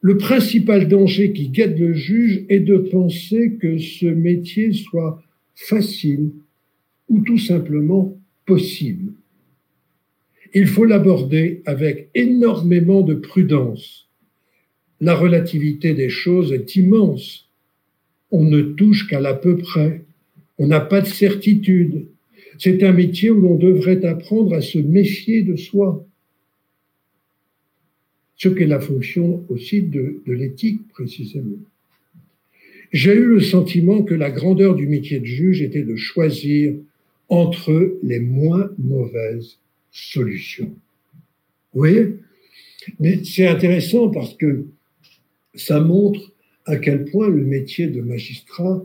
[0.00, 5.22] Le principal danger qui guette le juge est de penser que ce métier soit
[5.54, 6.30] facile
[7.08, 9.12] ou tout simplement possible.
[10.54, 14.08] Il faut l'aborder avec énormément de prudence.
[15.00, 17.48] La relativité des choses est immense.
[18.30, 20.04] On ne touche qu'à l'à peu près.
[20.58, 22.06] On n'a pas de certitude.
[22.58, 26.04] C'est un métier où l'on devrait apprendre à se méfier de soi.
[28.36, 31.58] Ce qu'est la fonction aussi de, l'éthique, précisément.
[32.92, 36.74] J'ai eu le sentiment que la grandeur du métier de juge était de choisir
[37.28, 39.58] entre les moins mauvaises
[39.92, 40.72] solutions.
[41.72, 42.14] Vous voyez?
[42.98, 44.64] Mais c'est intéressant parce que
[45.54, 46.32] ça montre
[46.64, 48.84] à quel point le métier de magistrat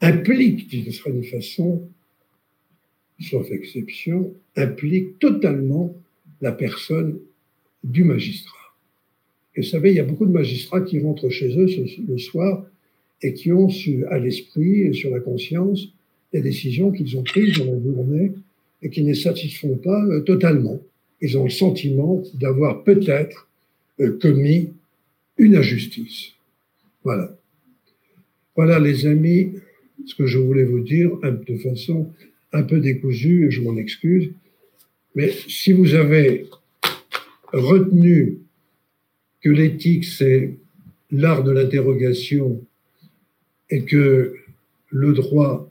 [0.00, 1.88] implique, d'une certaine façon,
[3.20, 5.94] sauf exception, implique totalement
[6.40, 7.18] la personne
[7.84, 8.56] du magistrat.
[9.54, 11.66] Et vous savez, il y a beaucoup de magistrats qui rentrent chez eux
[12.08, 12.64] le soir
[13.22, 13.68] et qui ont
[14.08, 15.88] à l'esprit et sur la conscience
[16.32, 18.32] des décisions qu'ils ont prises dans la journée
[18.82, 20.80] et qui ne les satisfont pas euh, totalement.
[21.20, 23.48] Ils ont le sentiment d'avoir peut-être
[24.00, 24.70] euh, commis
[25.36, 26.32] une injustice.
[27.04, 27.36] Voilà.
[28.56, 29.52] Voilà, les amis,
[30.06, 32.10] ce que je voulais vous dire de façon
[32.52, 34.30] un peu décousu, je m'en excuse.
[35.14, 36.46] Mais si vous avez
[37.52, 38.38] retenu
[39.40, 40.54] que l'éthique, c'est
[41.10, 42.64] l'art de l'interrogation
[43.70, 44.34] et que
[44.88, 45.70] le droit,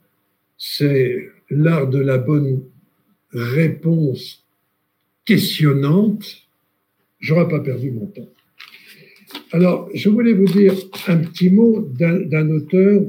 [0.58, 2.64] c'est l'art de la bonne
[3.32, 4.46] réponse
[5.26, 6.48] questionnante,
[7.20, 8.30] j'aurais pas perdu mon temps.
[9.52, 10.74] Alors, je voulais vous dire
[11.08, 13.04] un petit mot d'un auteur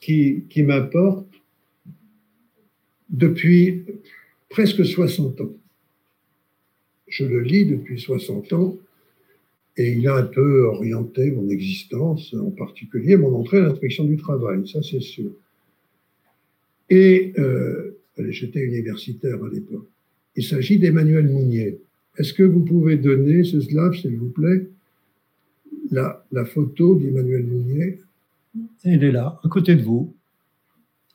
[0.00, 1.26] qui m'importe
[3.08, 3.84] depuis
[4.48, 5.52] presque 60 ans.
[7.08, 8.76] Je le lis depuis 60 ans
[9.76, 14.16] et il a un peu orienté mon existence, en particulier mon entrée à l'inspection du
[14.16, 15.30] travail, ça c'est sûr.
[16.90, 17.98] Et euh,
[18.28, 19.86] j'étais universitaire à l'époque.
[20.36, 21.78] Il s'agit d'Emmanuel Mounier.
[22.16, 24.66] Est-ce que vous pouvez donner ce slide, s'il vous plaît,
[25.90, 27.98] la, la photo d'Emmanuel Mounier
[28.84, 30.12] Il est là, à côté de vous.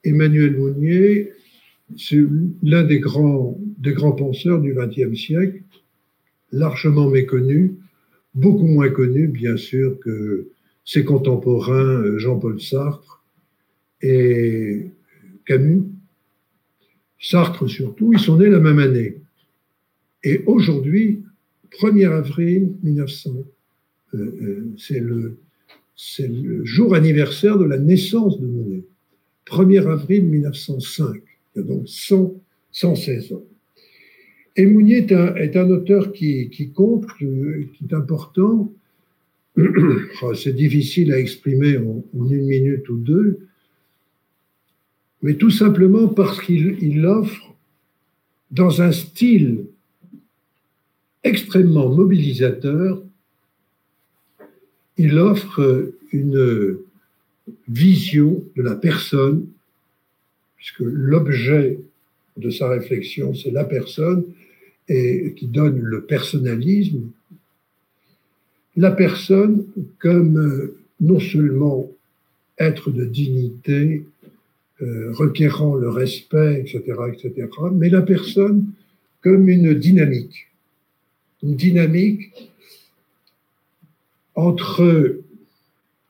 [0.04, 1.32] Emmanuel Mounier,
[1.97, 2.23] c'est
[2.61, 3.57] l'un des grands,
[4.17, 5.61] penseurs du XXe siècle,
[6.51, 7.75] largement méconnu,
[8.34, 10.47] beaucoup moins connu, bien sûr, que
[10.86, 13.23] ses contemporains euh, Jean-Paul Sartre
[14.01, 14.88] et
[15.45, 15.84] Camus.
[17.19, 19.17] Sartre surtout, ils sont nés la même année.
[20.23, 21.23] Et aujourd'hui,
[21.79, 23.31] 1er avril 1900,
[24.13, 25.38] euh, euh, c'est le,
[26.19, 28.84] le jour anniversaire de la naissance de Monet.
[29.45, 31.21] 1er avril 1905,
[31.56, 32.34] il donc 100,
[32.72, 33.43] 116 ans.
[34.56, 38.72] Et Mounier est un, auteur qui, compte, euh, qui est important.
[40.22, 43.39] Oh, c'est difficile à exprimer en, une minute ou deux,
[45.22, 47.54] mais tout simplement parce qu'il offre,
[48.51, 49.66] dans un style
[51.24, 53.04] extrêmement mobilisateur,
[54.97, 56.78] il offre une
[57.68, 59.47] vision de la personne,
[60.64, 61.78] puisque l'objet
[62.38, 64.24] de sa réflexion, c'est la personne,
[64.88, 67.01] et qui donne le personnalisme,
[68.78, 69.66] la personne
[69.99, 71.91] comme euh, non seulement
[72.57, 74.05] être de dignité,
[74.82, 78.68] euh, requérant le respect, etc., etc., mais la personne
[79.20, 80.47] comme une dynamique.
[81.43, 82.51] Une dynamique
[84.34, 85.18] entre,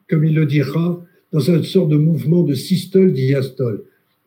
[0.08, 3.84] comme il le dira, dans une sorte de mouvement de systole-diastole.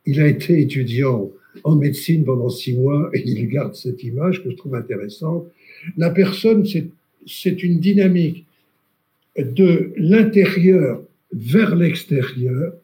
[0.07, 1.31] Il a été étudiant
[1.65, 5.47] en médecine pendant six mois et il garde cette image que je trouve intéressante.
[5.97, 6.65] La personne,
[7.27, 8.45] c'est une dynamique
[9.39, 11.03] de l'intérieur
[11.33, 12.75] vers l'extérieur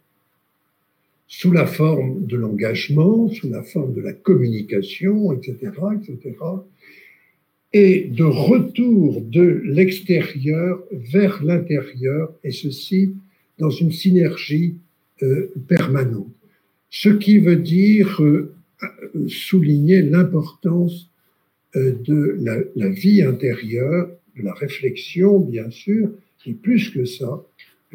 [1.29, 6.35] sous la forme de l'engagement, sous la forme de la communication, etc., etc.,
[7.73, 13.15] et de retour de l'extérieur vers l'intérieur, et ceci
[13.59, 14.75] dans une synergie
[15.23, 16.29] euh, permanente.
[16.95, 18.55] Ce qui veut dire euh,
[19.27, 21.09] souligner l'importance
[21.75, 22.39] euh, de
[22.77, 26.11] la, vie intérieure, de la réflexion, bien sûr,
[26.45, 27.43] et plus que ça,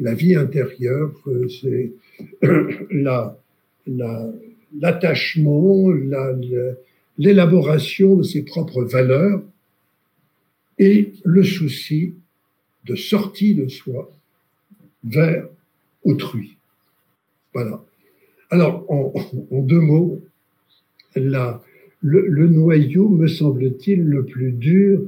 [0.00, 1.92] la vie intérieure, euh, c'est
[4.80, 5.92] l'attachement,
[7.18, 9.44] l'élaboration de ses propres valeurs
[10.80, 12.14] et le souci
[12.84, 14.10] de sortie de soi
[15.04, 15.48] vers
[16.02, 16.56] autrui.
[17.54, 17.84] Voilà.
[18.50, 20.22] Alors, en deux mots,
[21.14, 21.62] la,
[22.00, 25.02] le, noyau, me semble-t-il, le plus dur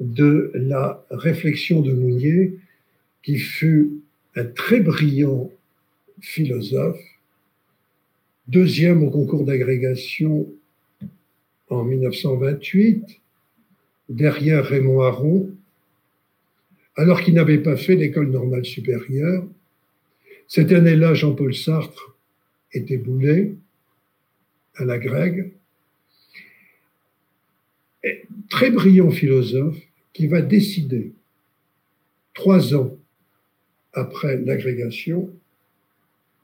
[0.00, 2.58] de la réflexion de Mounier,
[3.22, 3.92] qui fut
[4.36, 5.50] un très brillant
[6.20, 7.00] philosophe,
[8.48, 10.48] deuxième au concours d'agrégation
[11.70, 13.20] en 1928,
[14.08, 15.50] derrière Raymond Aron,
[16.96, 19.44] alors qu'il n'avait pas fait l'école normale supérieure.
[20.46, 22.13] Cette année-là, Jean-Paul Sartre
[22.74, 23.56] était boulé
[24.74, 25.54] à la grecque,
[28.50, 29.78] très brillant philosophe
[30.12, 31.12] qui va décider,
[32.34, 32.96] trois ans
[33.92, 35.30] après l'agrégation,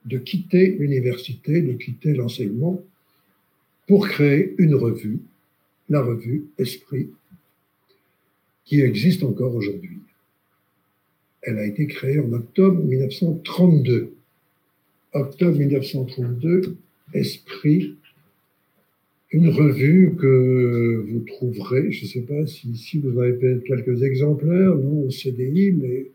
[0.07, 2.83] de quitter l'université, de quitter l'enseignement
[3.87, 5.21] pour créer une revue,
[5.89, 7.11] la revue Esprit,
[8.65, 9.99] qui existe encore aujourd'hui.
[11.43, 14.15] Elle a été créée en octobre 1932.
[15.13, 16.77] Octobre 1932,
[17.15, 17.95] Esprit
[19.33, 24.03] une revue que vous trouverez, je ne sais pas si ici vous avez peut-être quelques
[24.03, 26.07] exemplaires, non au CDI, mais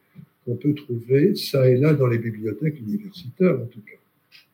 [0.45, 3.97] qu'on peut trouver ça et là dans les bibliothèques universitaires en tout cas.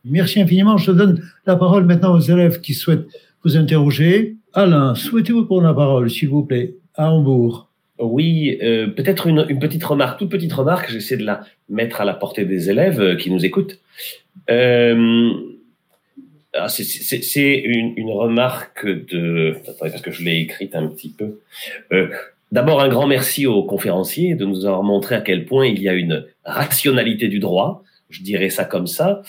[0.05, 0.77] Merci infiniment.
[0.77, 3.07] Je donne la parole maintenant aux élèves qui souhaitent
[3.43, 4.35] vous interroger.
[4.53, 7.70] Alain, souhaitez-vous prendre la parole, s'il vous plaît, à Hambourg?
[8.01, 12.13] Oui, euh, peut-être une, petite remarque, toute petite remarque, j'essaie de la mettre à la
[12.13, 13.79] portée des élèves euh, qui nous écoutent.
[14.49, 15.31] Euh,
[16.53, 19.55] ah, c'est une, remarque de...
[19.79, 21.39] Parce que je l'ai écrite un petit peu.
[22.51, 25.87] D'abord, un grand merci aux conférenciers de nous avoir montré à quel point il y
[25.87, 29.21] a une rationalité du droit, je dirais ça comme ça.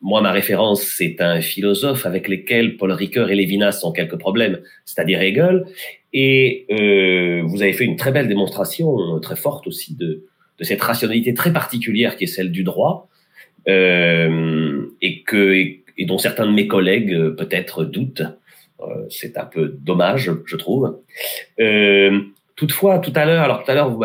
[0.00, 4.60] Moi, ma référence, c'est un philosophe avec lequel Paul Ricoeur et Lévinas ont quelques problèmes,
[4.84, 5.66] c'est-à-dire Hegel.
[6.12, 10.24] Et euh, vous avez fait une très belle démonstration, très forte aussi, de,
[10.58, 13.08] de cette rationalité très particulière qui est celle du droit,
[13.68, 18.22] euh, et, que, et, dont certains de mes collègues euh, peut-être doutent.
[18.80, 21.00] Euh, c'est un peu dommage, je trouve.
[22.58, 24.02] Euh, toutefois, tout à l'heure, alors tout à l'heure, vous,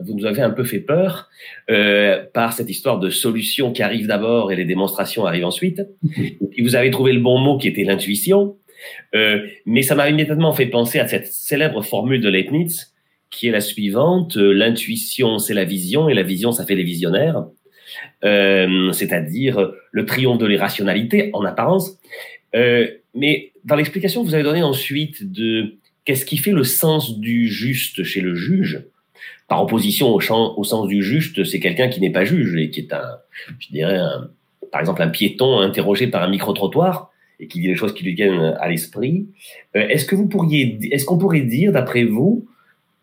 [0.00, 1.28] vous nous avez un peu fait peur
[1.70, 5.82] euh, par cette histoire de solution qui arrive d'abord et les démonstrations arrivent ensuite.
[6.54, 8.56] Et vous avez trouvé le bon mot qui était l'intuition.
[9.14, 12.92] Euh, mais ça m'a immédiatement fait penser à cette célèbre formule de Leibniz
[13.30, 16.84] qui est la suivante euh, l'intuition, c'est la vision, et la vision, ça fait les
[16.84, 17.46] visionnaires.
[18.24, 21.98] Euh, c'est-à-dire le triomphe de l'irrationalité en apparence.
[22.54, 27.18] Euh, mais dans l'explication que vous avez donnée ensuite de qu'est-ce qui fait le sens
[27.18, 28.84] du juste chez le juge,
[29.48, 30.20] par opposition au,
[30.64, 33.18] sens du juste, c'est quelqu'un qui n'est pas juge et qui est un,
[33.58, 34.00] je dirais,
[34.70, 38.14] par exemple, un piéton interrogé par un micro-trottoir et qui dit les choses qui lui
[38.14, 39.26] viennent à l'esprit.
[39.76, 42.46] Euh, est-ce que vous pourriez, est-ce qu'on pourrait dire, d'après vous,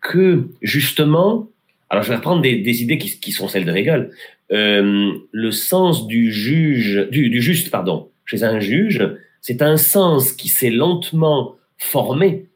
[0.00, 1.48] que justement,
[1.90, 4.10] alors je vais reprendre des, idées qui, sont celles de Hegel,
[4.50, 9.08] euh, le sens du juge, du juste, pardon, chez un juge,
[9.40, 12.46] c'est un sens qui s'est lentement formé,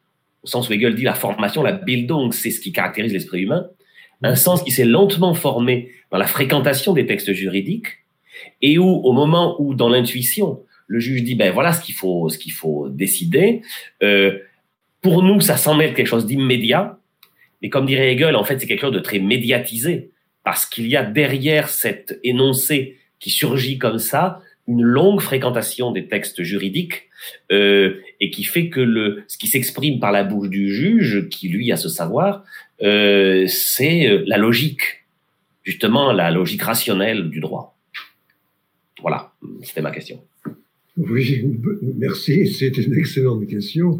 [0.44, 3.66] au sens où Hegel dit la formation, la Bildung, c'est ce qui caractérise l'esprit humain,
[4.22, 7.88] un sens qui s'est lentement formé dans la fréquentation des textes juridiques,
[8.62, 12.28] et où, au moment où, dans l'intuition, le juge dit, ben voilà ce qu'il faut,
[12.28, 13.62] ce qu'il faut décider,
[14.02, 14.38] euh,
[15.00, 16.98] pour nous, ça semble être quelque chose d'immédiat,
[17.62, 20.10] mais comme dirait Hegel, en fait, c'est quelque chose de très médiatisé,
[20.42, 26.06] parce qu'il y a derrière cet énoncé qui surgit comme ça, une longue fréquentation des
[26.06, 27.08] textes juridiques
[27.52, 31.48] euh, et qui fait que le ce qui s'exprime par la bouche du juge, qui
[31.48, 32.44] lui a ce savoir,
[32.82, 35.04] euh, c'est euh, la logique,
[35.62, 37.76] justement la logique rationnelle du droit.
[39.00, 40.22] Voilà, c'était ma question.
[40.96, 41.44] Oui,
[41.98, 43.98] merci, c'est une excellente question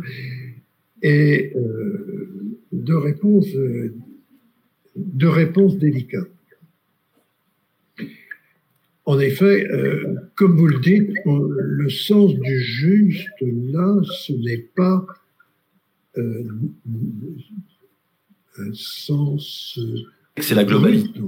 [1.03, 3.49] et euh, deux réponses,
[4.97, 6.34] deux réponses délicates.
[9.07, 15.05] En effet, euh, comme vous le dites, le sens du juste, là, ce n'est pas
[16.17, 16.45] euh,
[18.59, 19.79] un sens.
[20.39, 21.21] C'est la globalité.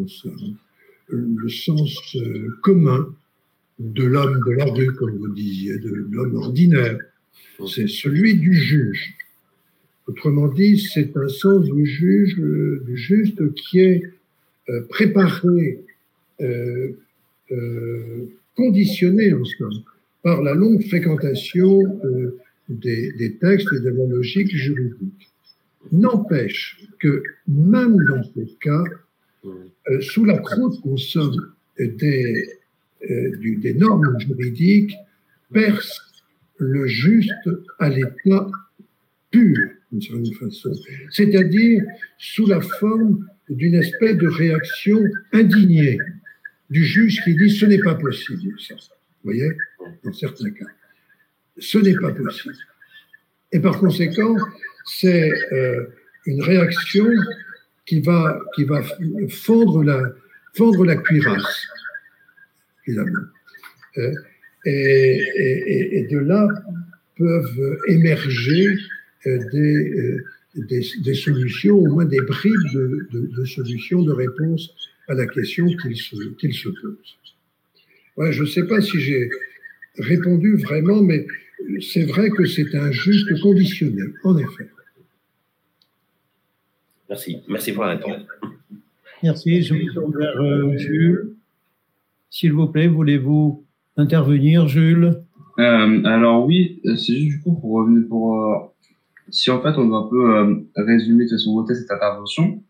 [1.09, 3.15] Le sens euh, commun
[3.79, 6.99] de l'homme de la rue, comme vous disiez, de l'homme ordinaire.
[7.69, 9.15] C'est celui du juge.
[10.07, 14.03] Autrement dit, c'est un sens du juge, du juste qui est
[14.89, 15.85] préparé
[16.41, 16.93] euh,
[18.57, 19.83] conditionné en somme
[20.23, 22.39] par la longue fréquentation euh,
[22.69, 25.31] des, textes et de la logique juridique.
[25.93, 28.83] N'empêche que même dans ces cas,
[29.45, 32.49] euh, sous la croûte qu'on somme des
[33.79, 34.97] normes juridiques,
[35.53, 36.01] perce
[36.59, 38.51] le juste à l'état
[39.31, 39.59] pur,
[39.93, 40.73] d'une certaine façon,
[41.11, 41.85] c'est-à-dire
[42.19, 45.99] sous la forme d'une espèce de réaction indignée
[46.71, 48.55] du juge qui dit ce n'est pas possible.
[48.61, 48.75] Ça.
[48.75, 49.51] Vous voyez,
[50.05, 50.67] dans certains cas,
[51.59, 52.57] ce n'est pas possible.
[53.53, 54.37] Et par conséquent,
[54.85, 55.87] c'est euh,
[56.27, 57.07] une réaction
[57.87, 58.83] qui va, qui va
[59.29, 60.03] fondre la,
[60.55, 61.67] fondre la cuirasse,
[62.85, 63.27] finalement.
[63.99, 64.13] Euh,
[64.65, 66.49] et, de là
[67.17, 68.77] peuvent émerger
[69.27, 74.75] euh, des, des, solutions, au moins des bribes de, de solutions, de réponses
[75.09, 77.17] à la question qu'il se, pose.
[78.17, 79.29] Ouais, je ne sais pas si j'ai
[79.99, 81.27] répondu vraiment, mais
[81.81, 84.69] c'est vrai que c'est un juste conditionnel, en effet.
[87.09, 87.39] Merci.
[87.49, 88.23] Merci pour la réponse.
[89.23, 89.63] Merci.
[89.63, 91.35] Je me tourne vers euh, Jules.
[92.31, 93.65] S'il vous plaît, voulez-vous
[93.97, 95.23] intervenir, Jules?
[95.59, 98.57] Euh, Alors oui, c'est juste du coup pour revenir pour euh,
[99.31, 102.63] si en fait on doit un peu euh, résumer de façon cette intervention,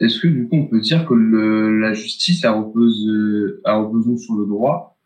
[0.00, 3.74] est-ce que du coup on peut dire que le, la justice elle repose, euh, elle
[3.74, 4.98] repose sur le droit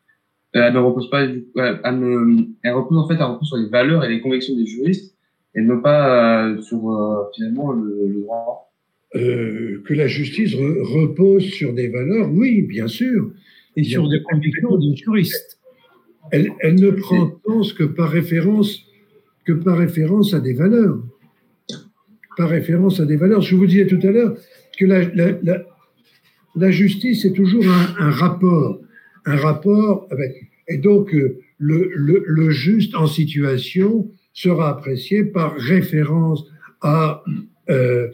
[0.57, 4.05] euh, Elle ne repose pas, elle, elle, repose en fait, elle repose sur les valeurs
[4.05, 5.15] et les convictions des juristes
[5.55, 8.65] et non pas euh, sur euh, finalement le, le droit.
[9.15, 13.31] Euh, que la justice re repose sur des valeurs, oui, bien sûr,
[13.75, 15.59] et bien sur des convictions des juristes.
[16.31, 18.83] Elle, elle ne prend sens que par référence
[19.47, 21.03] que par référence à des valeurs.
[22.37, 23.41] Par référence à des valeurs.
[23.41, 24.37] Je vous disais tout à l'heure,
[24.79, 24.87] que
[26.55, 27.65] la, justice est toujours
[27.99, 28.81] un, rapport,
[29.27, 30.35] un rapport avec.
[30.69, 36.45] Et donc, euh, le, juste en situation sera apprécié par référence
[36.81, 37.25] à,
[37.71, 38.09] euh,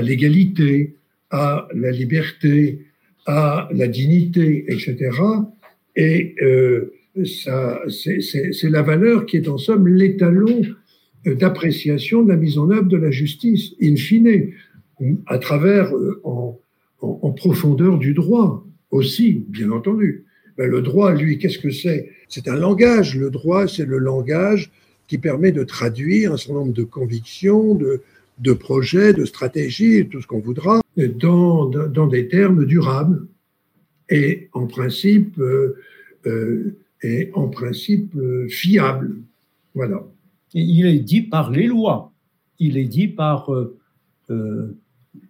[0.00, 0.96] l'égalité,
[1.30, 2.86] à la liberté,
[3.26, 5.10] à la dignité, etc.
[5.94, 6.92] Et euh,
[7.24, 10.62] c'est la valeur qui est en somme l'étalon
[11.24, 14.50] d'appréciation de la mise en œuvre de la justice, in fine,
[15.26, 15.92] à travers,
[16.24, 16.58] en,
[17.00, 20.24] en, profondeur du droit aussi, bien entendu.
[20.56, 22.10] Ben, le droit, lui, qu'est-ce que c'est?
[22.28, 23.16] C'est un langage.
[23.16, 24.70] Le droit, c'est le langage
[25.08, 28.02] qui permet de traduire un certain nombre de convictions, de,
[28.38, 33.26] de projets, de stratégies, tout ce qu'on voudra, dans, dans, des termes durables
[34.08, 35.76] et en principe, euh,
[36.26, 39.16] euh, et en principe euh, fiables.
[39.74, 40.04] Voilà.
[40.52, 42.12] il est dit par les lois.
[42.58, 43.50] Il est dit par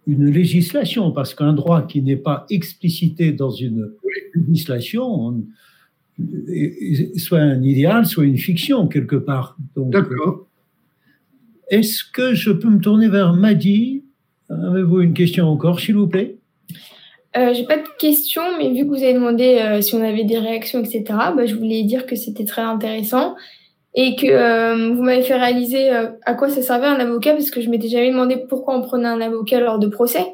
[0.07, 3.91] une législation, parce qu'un droit qui n'est pas explicité dans une
[4.35, 5.43] législation,
[7.17, 9.57] soit un idéal, soit une fiction quelque part.
[9.75, 10.47] D'accord.
[11.69, 14.03] Est-ce que je peux me tourner vers Madi?
[14.49, 16.37] Avez-vous une question encore, s'il vous plaît?
[17.35, 20.23] Euh, J'ai pas de question, mais vu que vous avez demandé euh, si on avait
[20.23, 21.03] des réactions, etc.,
[21.35, 23.35] bah, je voulais dire que c'était très intéressant
[23.95, 27.51] et que euh, vous m'avez fait réaliser euh, à quoi ça servait un avocat parce
[27.51, 30.25] que je m'étais jamais demandé pourquoi on prenait un avocat lors de procès.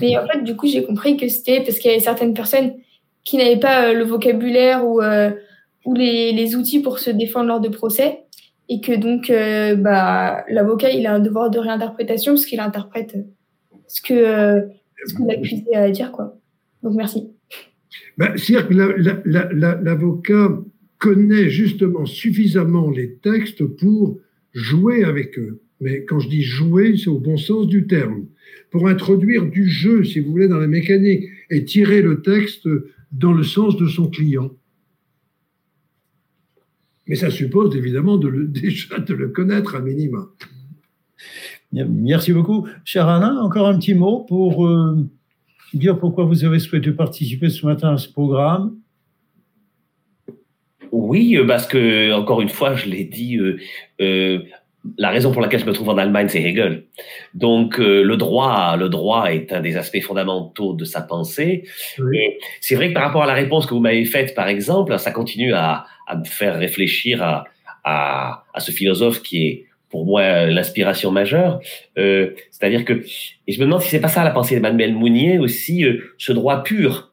[0.00, 2.74] Mais en fait, du coup, j'ai compris que c'était parce qu'il y avait certaines personnes
[3.24, 5.00] qui n'avaient pas euh, le vocabulaire ou,
[5.84, 8.24] ou les, les, outils pour se défendre lors de procès
[8.68, 9.32] et que donc
[9.82, 13.16] bah, l'avocat il a un devoir de réinterprétation parce qu'il interprète
[13.88, 14.68] ce que
[15.06, 16.36] ce que l'accusé a à dire quoi.
[16.84, 17.32] Donc merci.
[18.16, 20.48] Bah, C'est-à-dire que l'avocat
[21.00, 24.20] connaît justement suffisamment les textes pour
[24.52, 25.60] jouer avec eux.
[25.80, 28.26] Mais quand je dis jouer, c'est au bon sens du terme.
[28.70, 32.68] Pour introduire du jeu, si vous voulez, dans la mécanique et tirer le texte
[33.10, 34.50] dans le sens de son client.
[37.06, 40.28] Mais ça suppose évidemment de le, déjà de le connaître à minima.
[41.72, 42.68] Merci beaucoup.
[42.84, 44.96] Cher Alain, encore un petit mot pour euh,
[45.72, 48.76] dire pourquoi vous avez souhaité participer ce matin à ce programme.
[50.92, 53.58] Oui, euh, parce que, encore une fois, je l'ai dit, euh,
[54.00, 54.40] euh,
[54.96, 56.84] la raison pour laquelle je me trouve en Allemagne, c'est Hegel.
[57.34, 61.64] Donc, le droit, le droit est un des aspects fondamentaux de sa pensée.
[62.62, 65.10] C'est vrai que par rapport à la réponse que vous m'avez faite, par exemple, ça
[65.10, 67.44] continue à, à me faire réfléchir à,
[67.84, 71.60] à, à, ce philosophe qui est pour moi l'inspiration majeure.
[71.94, 73.04] C'est-à-dire que,
[73.46, 75.84] et je me demande si c'est pas ça la pensée d'Emmanuel Mounier aussi,
[76.16, 77.09] ce droit pur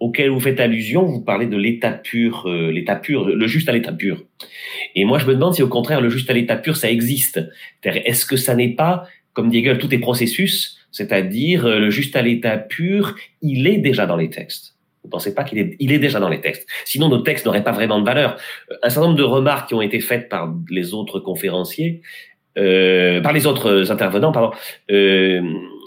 [0.00, 3.72] auquel vous faites allusion, vous parlez de l'état pur, euh, l'état pur, le juste à
[3.72, 4.24] l'état pur.
[4.94, 7.40] Et moi, je me demande si au contraire, le juste à l'état pur, ça existe.
[7.84, 12.16] Est-ce que ça n'est pas, comme dit Hegel, tout est processus, c'est-à-dire euh, le juste
[12.16, 14.74] à l'état pur, il est déjà dans les textes.
[15.02, 16.66] Vous ne pensez pas qu'il est, il est déjà dans les textes.
[16.84, 18.36] Sinon, nos textes n'auraient pas vraiment de valeur.
[18.82, 22.02] Un certain nombre de remarques qui ont été faites par les autres conférenciers,
[22.58, 24.50] euh, par les autres intervenants, pardon,
[24.90, 25.42] euh,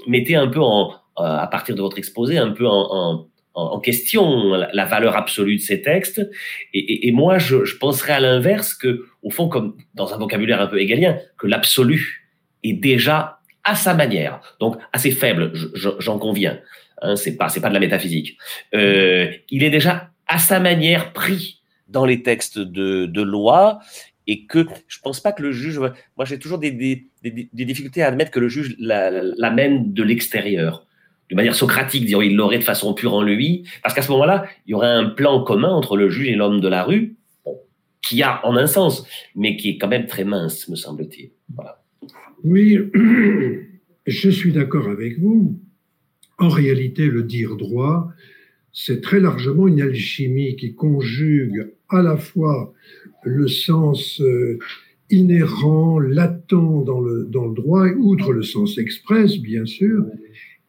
[0.08, 4.54] mettaient un peu en, à partir de votre exposé, un peu en, en en, question
[4.54, 6.28] la, valeur absolue de ces textes.
[6.74, 10.68] Et, moi, je, je, penserais à l'inverse que, au fond, comme dans un vocabulaire un
[10.68, 12.28] peu égalien, que l'absolu
[12.64, 16.60] est déjà à sa manière, donc assez faible, j'en conviens.
[17.02, 18.38] Hein, c'est pas, c'est pas de la métaphysique.
[18.74, 23.80] Euh, il est déjà à sa manière pris dans les textes de, de loi
[24.26, 25.80] et que je pense pas que le juge.
[25.80, 30.86] Moi, j'ai toujours des, des, difficultés à admettre que le juge l'amène de l'extérieur
[31.34, 34.46] de manière socratique, disons, il l'aurait de façon pure en lui, parce qu'à ce moment-là,
[34.68, 37.16] il y aurait un plan commun entre le juge et l'homme de la rue,
[38.04, 39.04] qui a en un sens,
[39.36, 41.32] mais qui est quand même très mince, me semble-t-il.
[42.44, 42.78] Oui,
[44.06, 45.60] je suis d'accord avec vous.
[46.38, 48.10] En réalité, le dire droit,
[48.72, 52.76] c'est très largement une alchimie qui conjugue à la fois
[53.24, 54.60] le sens euh,
[55.10, 60.06] inhérent, latent dans le, dans le droit, outre le sens express, bien sûr,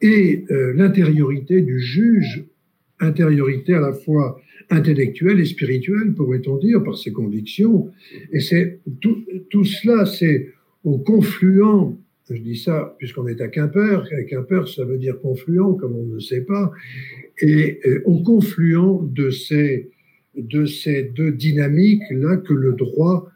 [0.00, 2.44] et euh, l'intériorité du juge,
[3.00, 4.40] intériorité à la fois
[4.70, 7.90] intellectuelle et spirituelle, pourrait-on dire, par ses convictions.
[8.32, 10.52] Et c'est tout, cela, c'est
[10.84, 11.96] au confluent,
[12.30, 16.06] je dis ça puisqu'on est à Quimper, à Quimper ça veut dire confluent, comme on
[16.06, 16.72] ne sait pas,
[17.40, 19.90] et, et au confluent de ces,
[20.36, 23.30] de ces deux dynamiques-là que le droit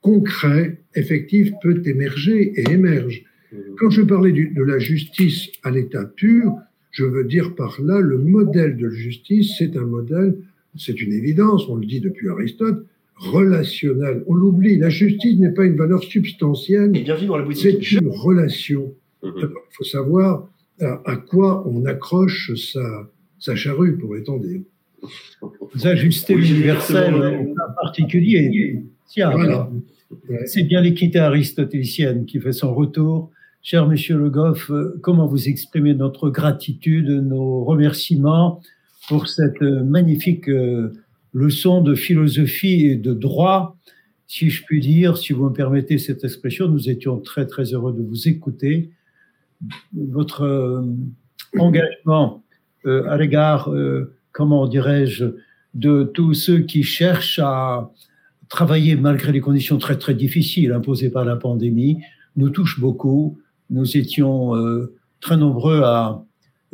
[0.00, 3.24] concret, effectif, peut émerger et émerge.
[3.78, 6.56] Quand je parlais de la justice à l'état pur,
[6.90, 10.36] je veux dire par là le modèle de justice, c'est un modèle,
[10.76, 12.86] c'est une évidence, on le dit depuis Aristote,
[13.16, 14.24] relationnel.
[14.26, 16.92] On l'oublie, la justice n'est pas une valeur substantielle,
[17.54, 18.94] c'est une relation.
[19.22, 19.32] Mhm.
[19.36, 20.48] Il faut savoir
[20.80, 24.60] à, quoi on accroche sa, sa charrue, pourrait-on dire.
[25.84, 28.82] Ajuster l'universel en particulier.
[29.16, 29.70] Voilà.
[30.46, 33.30] C'est bien l'équité aristotélicienne qui fait son retour
[33.64, 38.60] Cher Monsieur Le Goff, euh, comment vous exprimez notre gratitude, nos remerciements
[39.06, 40.92] pour cette euh, magnifique euh,
[41.32, 43.76] leçon de philosophie et de droit,
[44.26, 46.68] si je puis dire, si vous me permettez cette expression.
[46.68, 48.90] Nous étions très très heureux de vous écouter.
[49.94, 50.84] Votre
[51.56, 52.42] engagement
[52.84, 53.72] à l'égard,
[54.32, 55.24] comment dirais-je,
[55.74, 57.92] de tous ceux qui cherchent à
[58.48, 61.98] travailler malgré les conditions très très difficiles imposées par la pandémie
[62.36, 63.38] nous touche beaucoup.
[63.72, 66.24] Nous étions euh, très nombreux à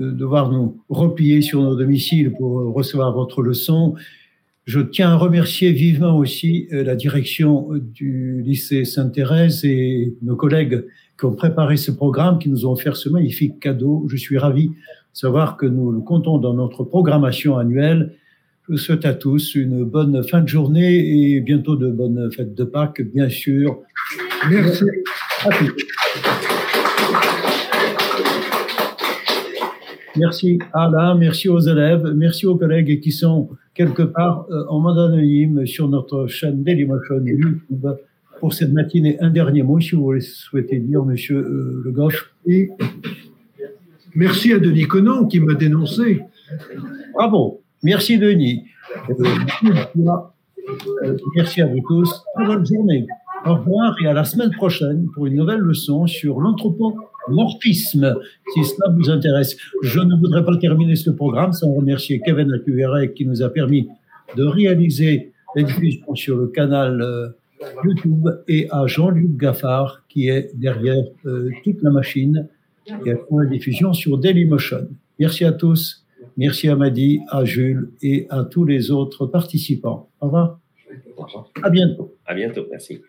[0.01, 3.95] euh, devoir nous replier sur nos domiciles pour euh, recevoir votre leçon.
[4.65, 10.85] Je tiens à remercier vivement aussi la direction du lycée Sainte-Thérèse et nos collègues
[11.19, 14.07] qui ont préparé ce programme, qui nous ont offert ce magnifique cadeau.
[14.11, 14.75] Je suis ravi de
[15.15, 18.15] savoir que nous le comptons dans notre programmation annuelle.
[18.67, 22.55] Je vous souhaite à tous une bonne fin de journée et bientôt de bonnes fêtes
[22.55, 23.79] de Pâques, bien sûr.
[24.51, 24.85] Merci.
[30.19, 34.99] Merci Alain, merci aux élèves, merci aux collègues qui sont quelque part euh, en mode
[34.99, 37.87] anonyme sur notre chaîne Dailymotion YouTube
[38.41, 39.16] pour cette matinée.
[39.21, 42.33] Un dernier mot, si vous souhaitez dire, monsieur euh, Le Goff.
[42.47, 42.71] Et
[44.16, 46.23] merci à Denis Conan qui m'a dénoncé.
[47.14, 48.64] Bravo, merci Denis.
[49.11, 49.25] Euh,
[51.37, 52.25] merci à vous tous.
[52.35, 53.07] Très bonne journée.
[53.47, 56.41] Au revoir et à la semaine prochaine pour une nouvelle leçon sur
[57.31, 58.16] l'anthropomorphisme,
[58.55, 59.57] si cela vous intéresse.
[59.83, 63.89] Je ne voudrais pas terminer ce programme sans remercier Kevin Acuverec qui nous a permis
[64.37, 67.29] de réaliser la diffusion sur le canal euh,
[67.85, 72.49] YouTube et à Jean-Luc Gaffard qui est derrière euh, toute la machine
[72.87, 74.89] et fait la diffusion sur Dailymotion.
[75.18, 76.05] Merci à tous.
[76.37, 80.09] Merci à Madi, à Jules et à tous les autres participants.
[81.19, 81.51] Au revoir.
[81.62, 82.14] À bientôt.
[82.27, 82.66] À bientôt.
[82.71, 83.03] Merci.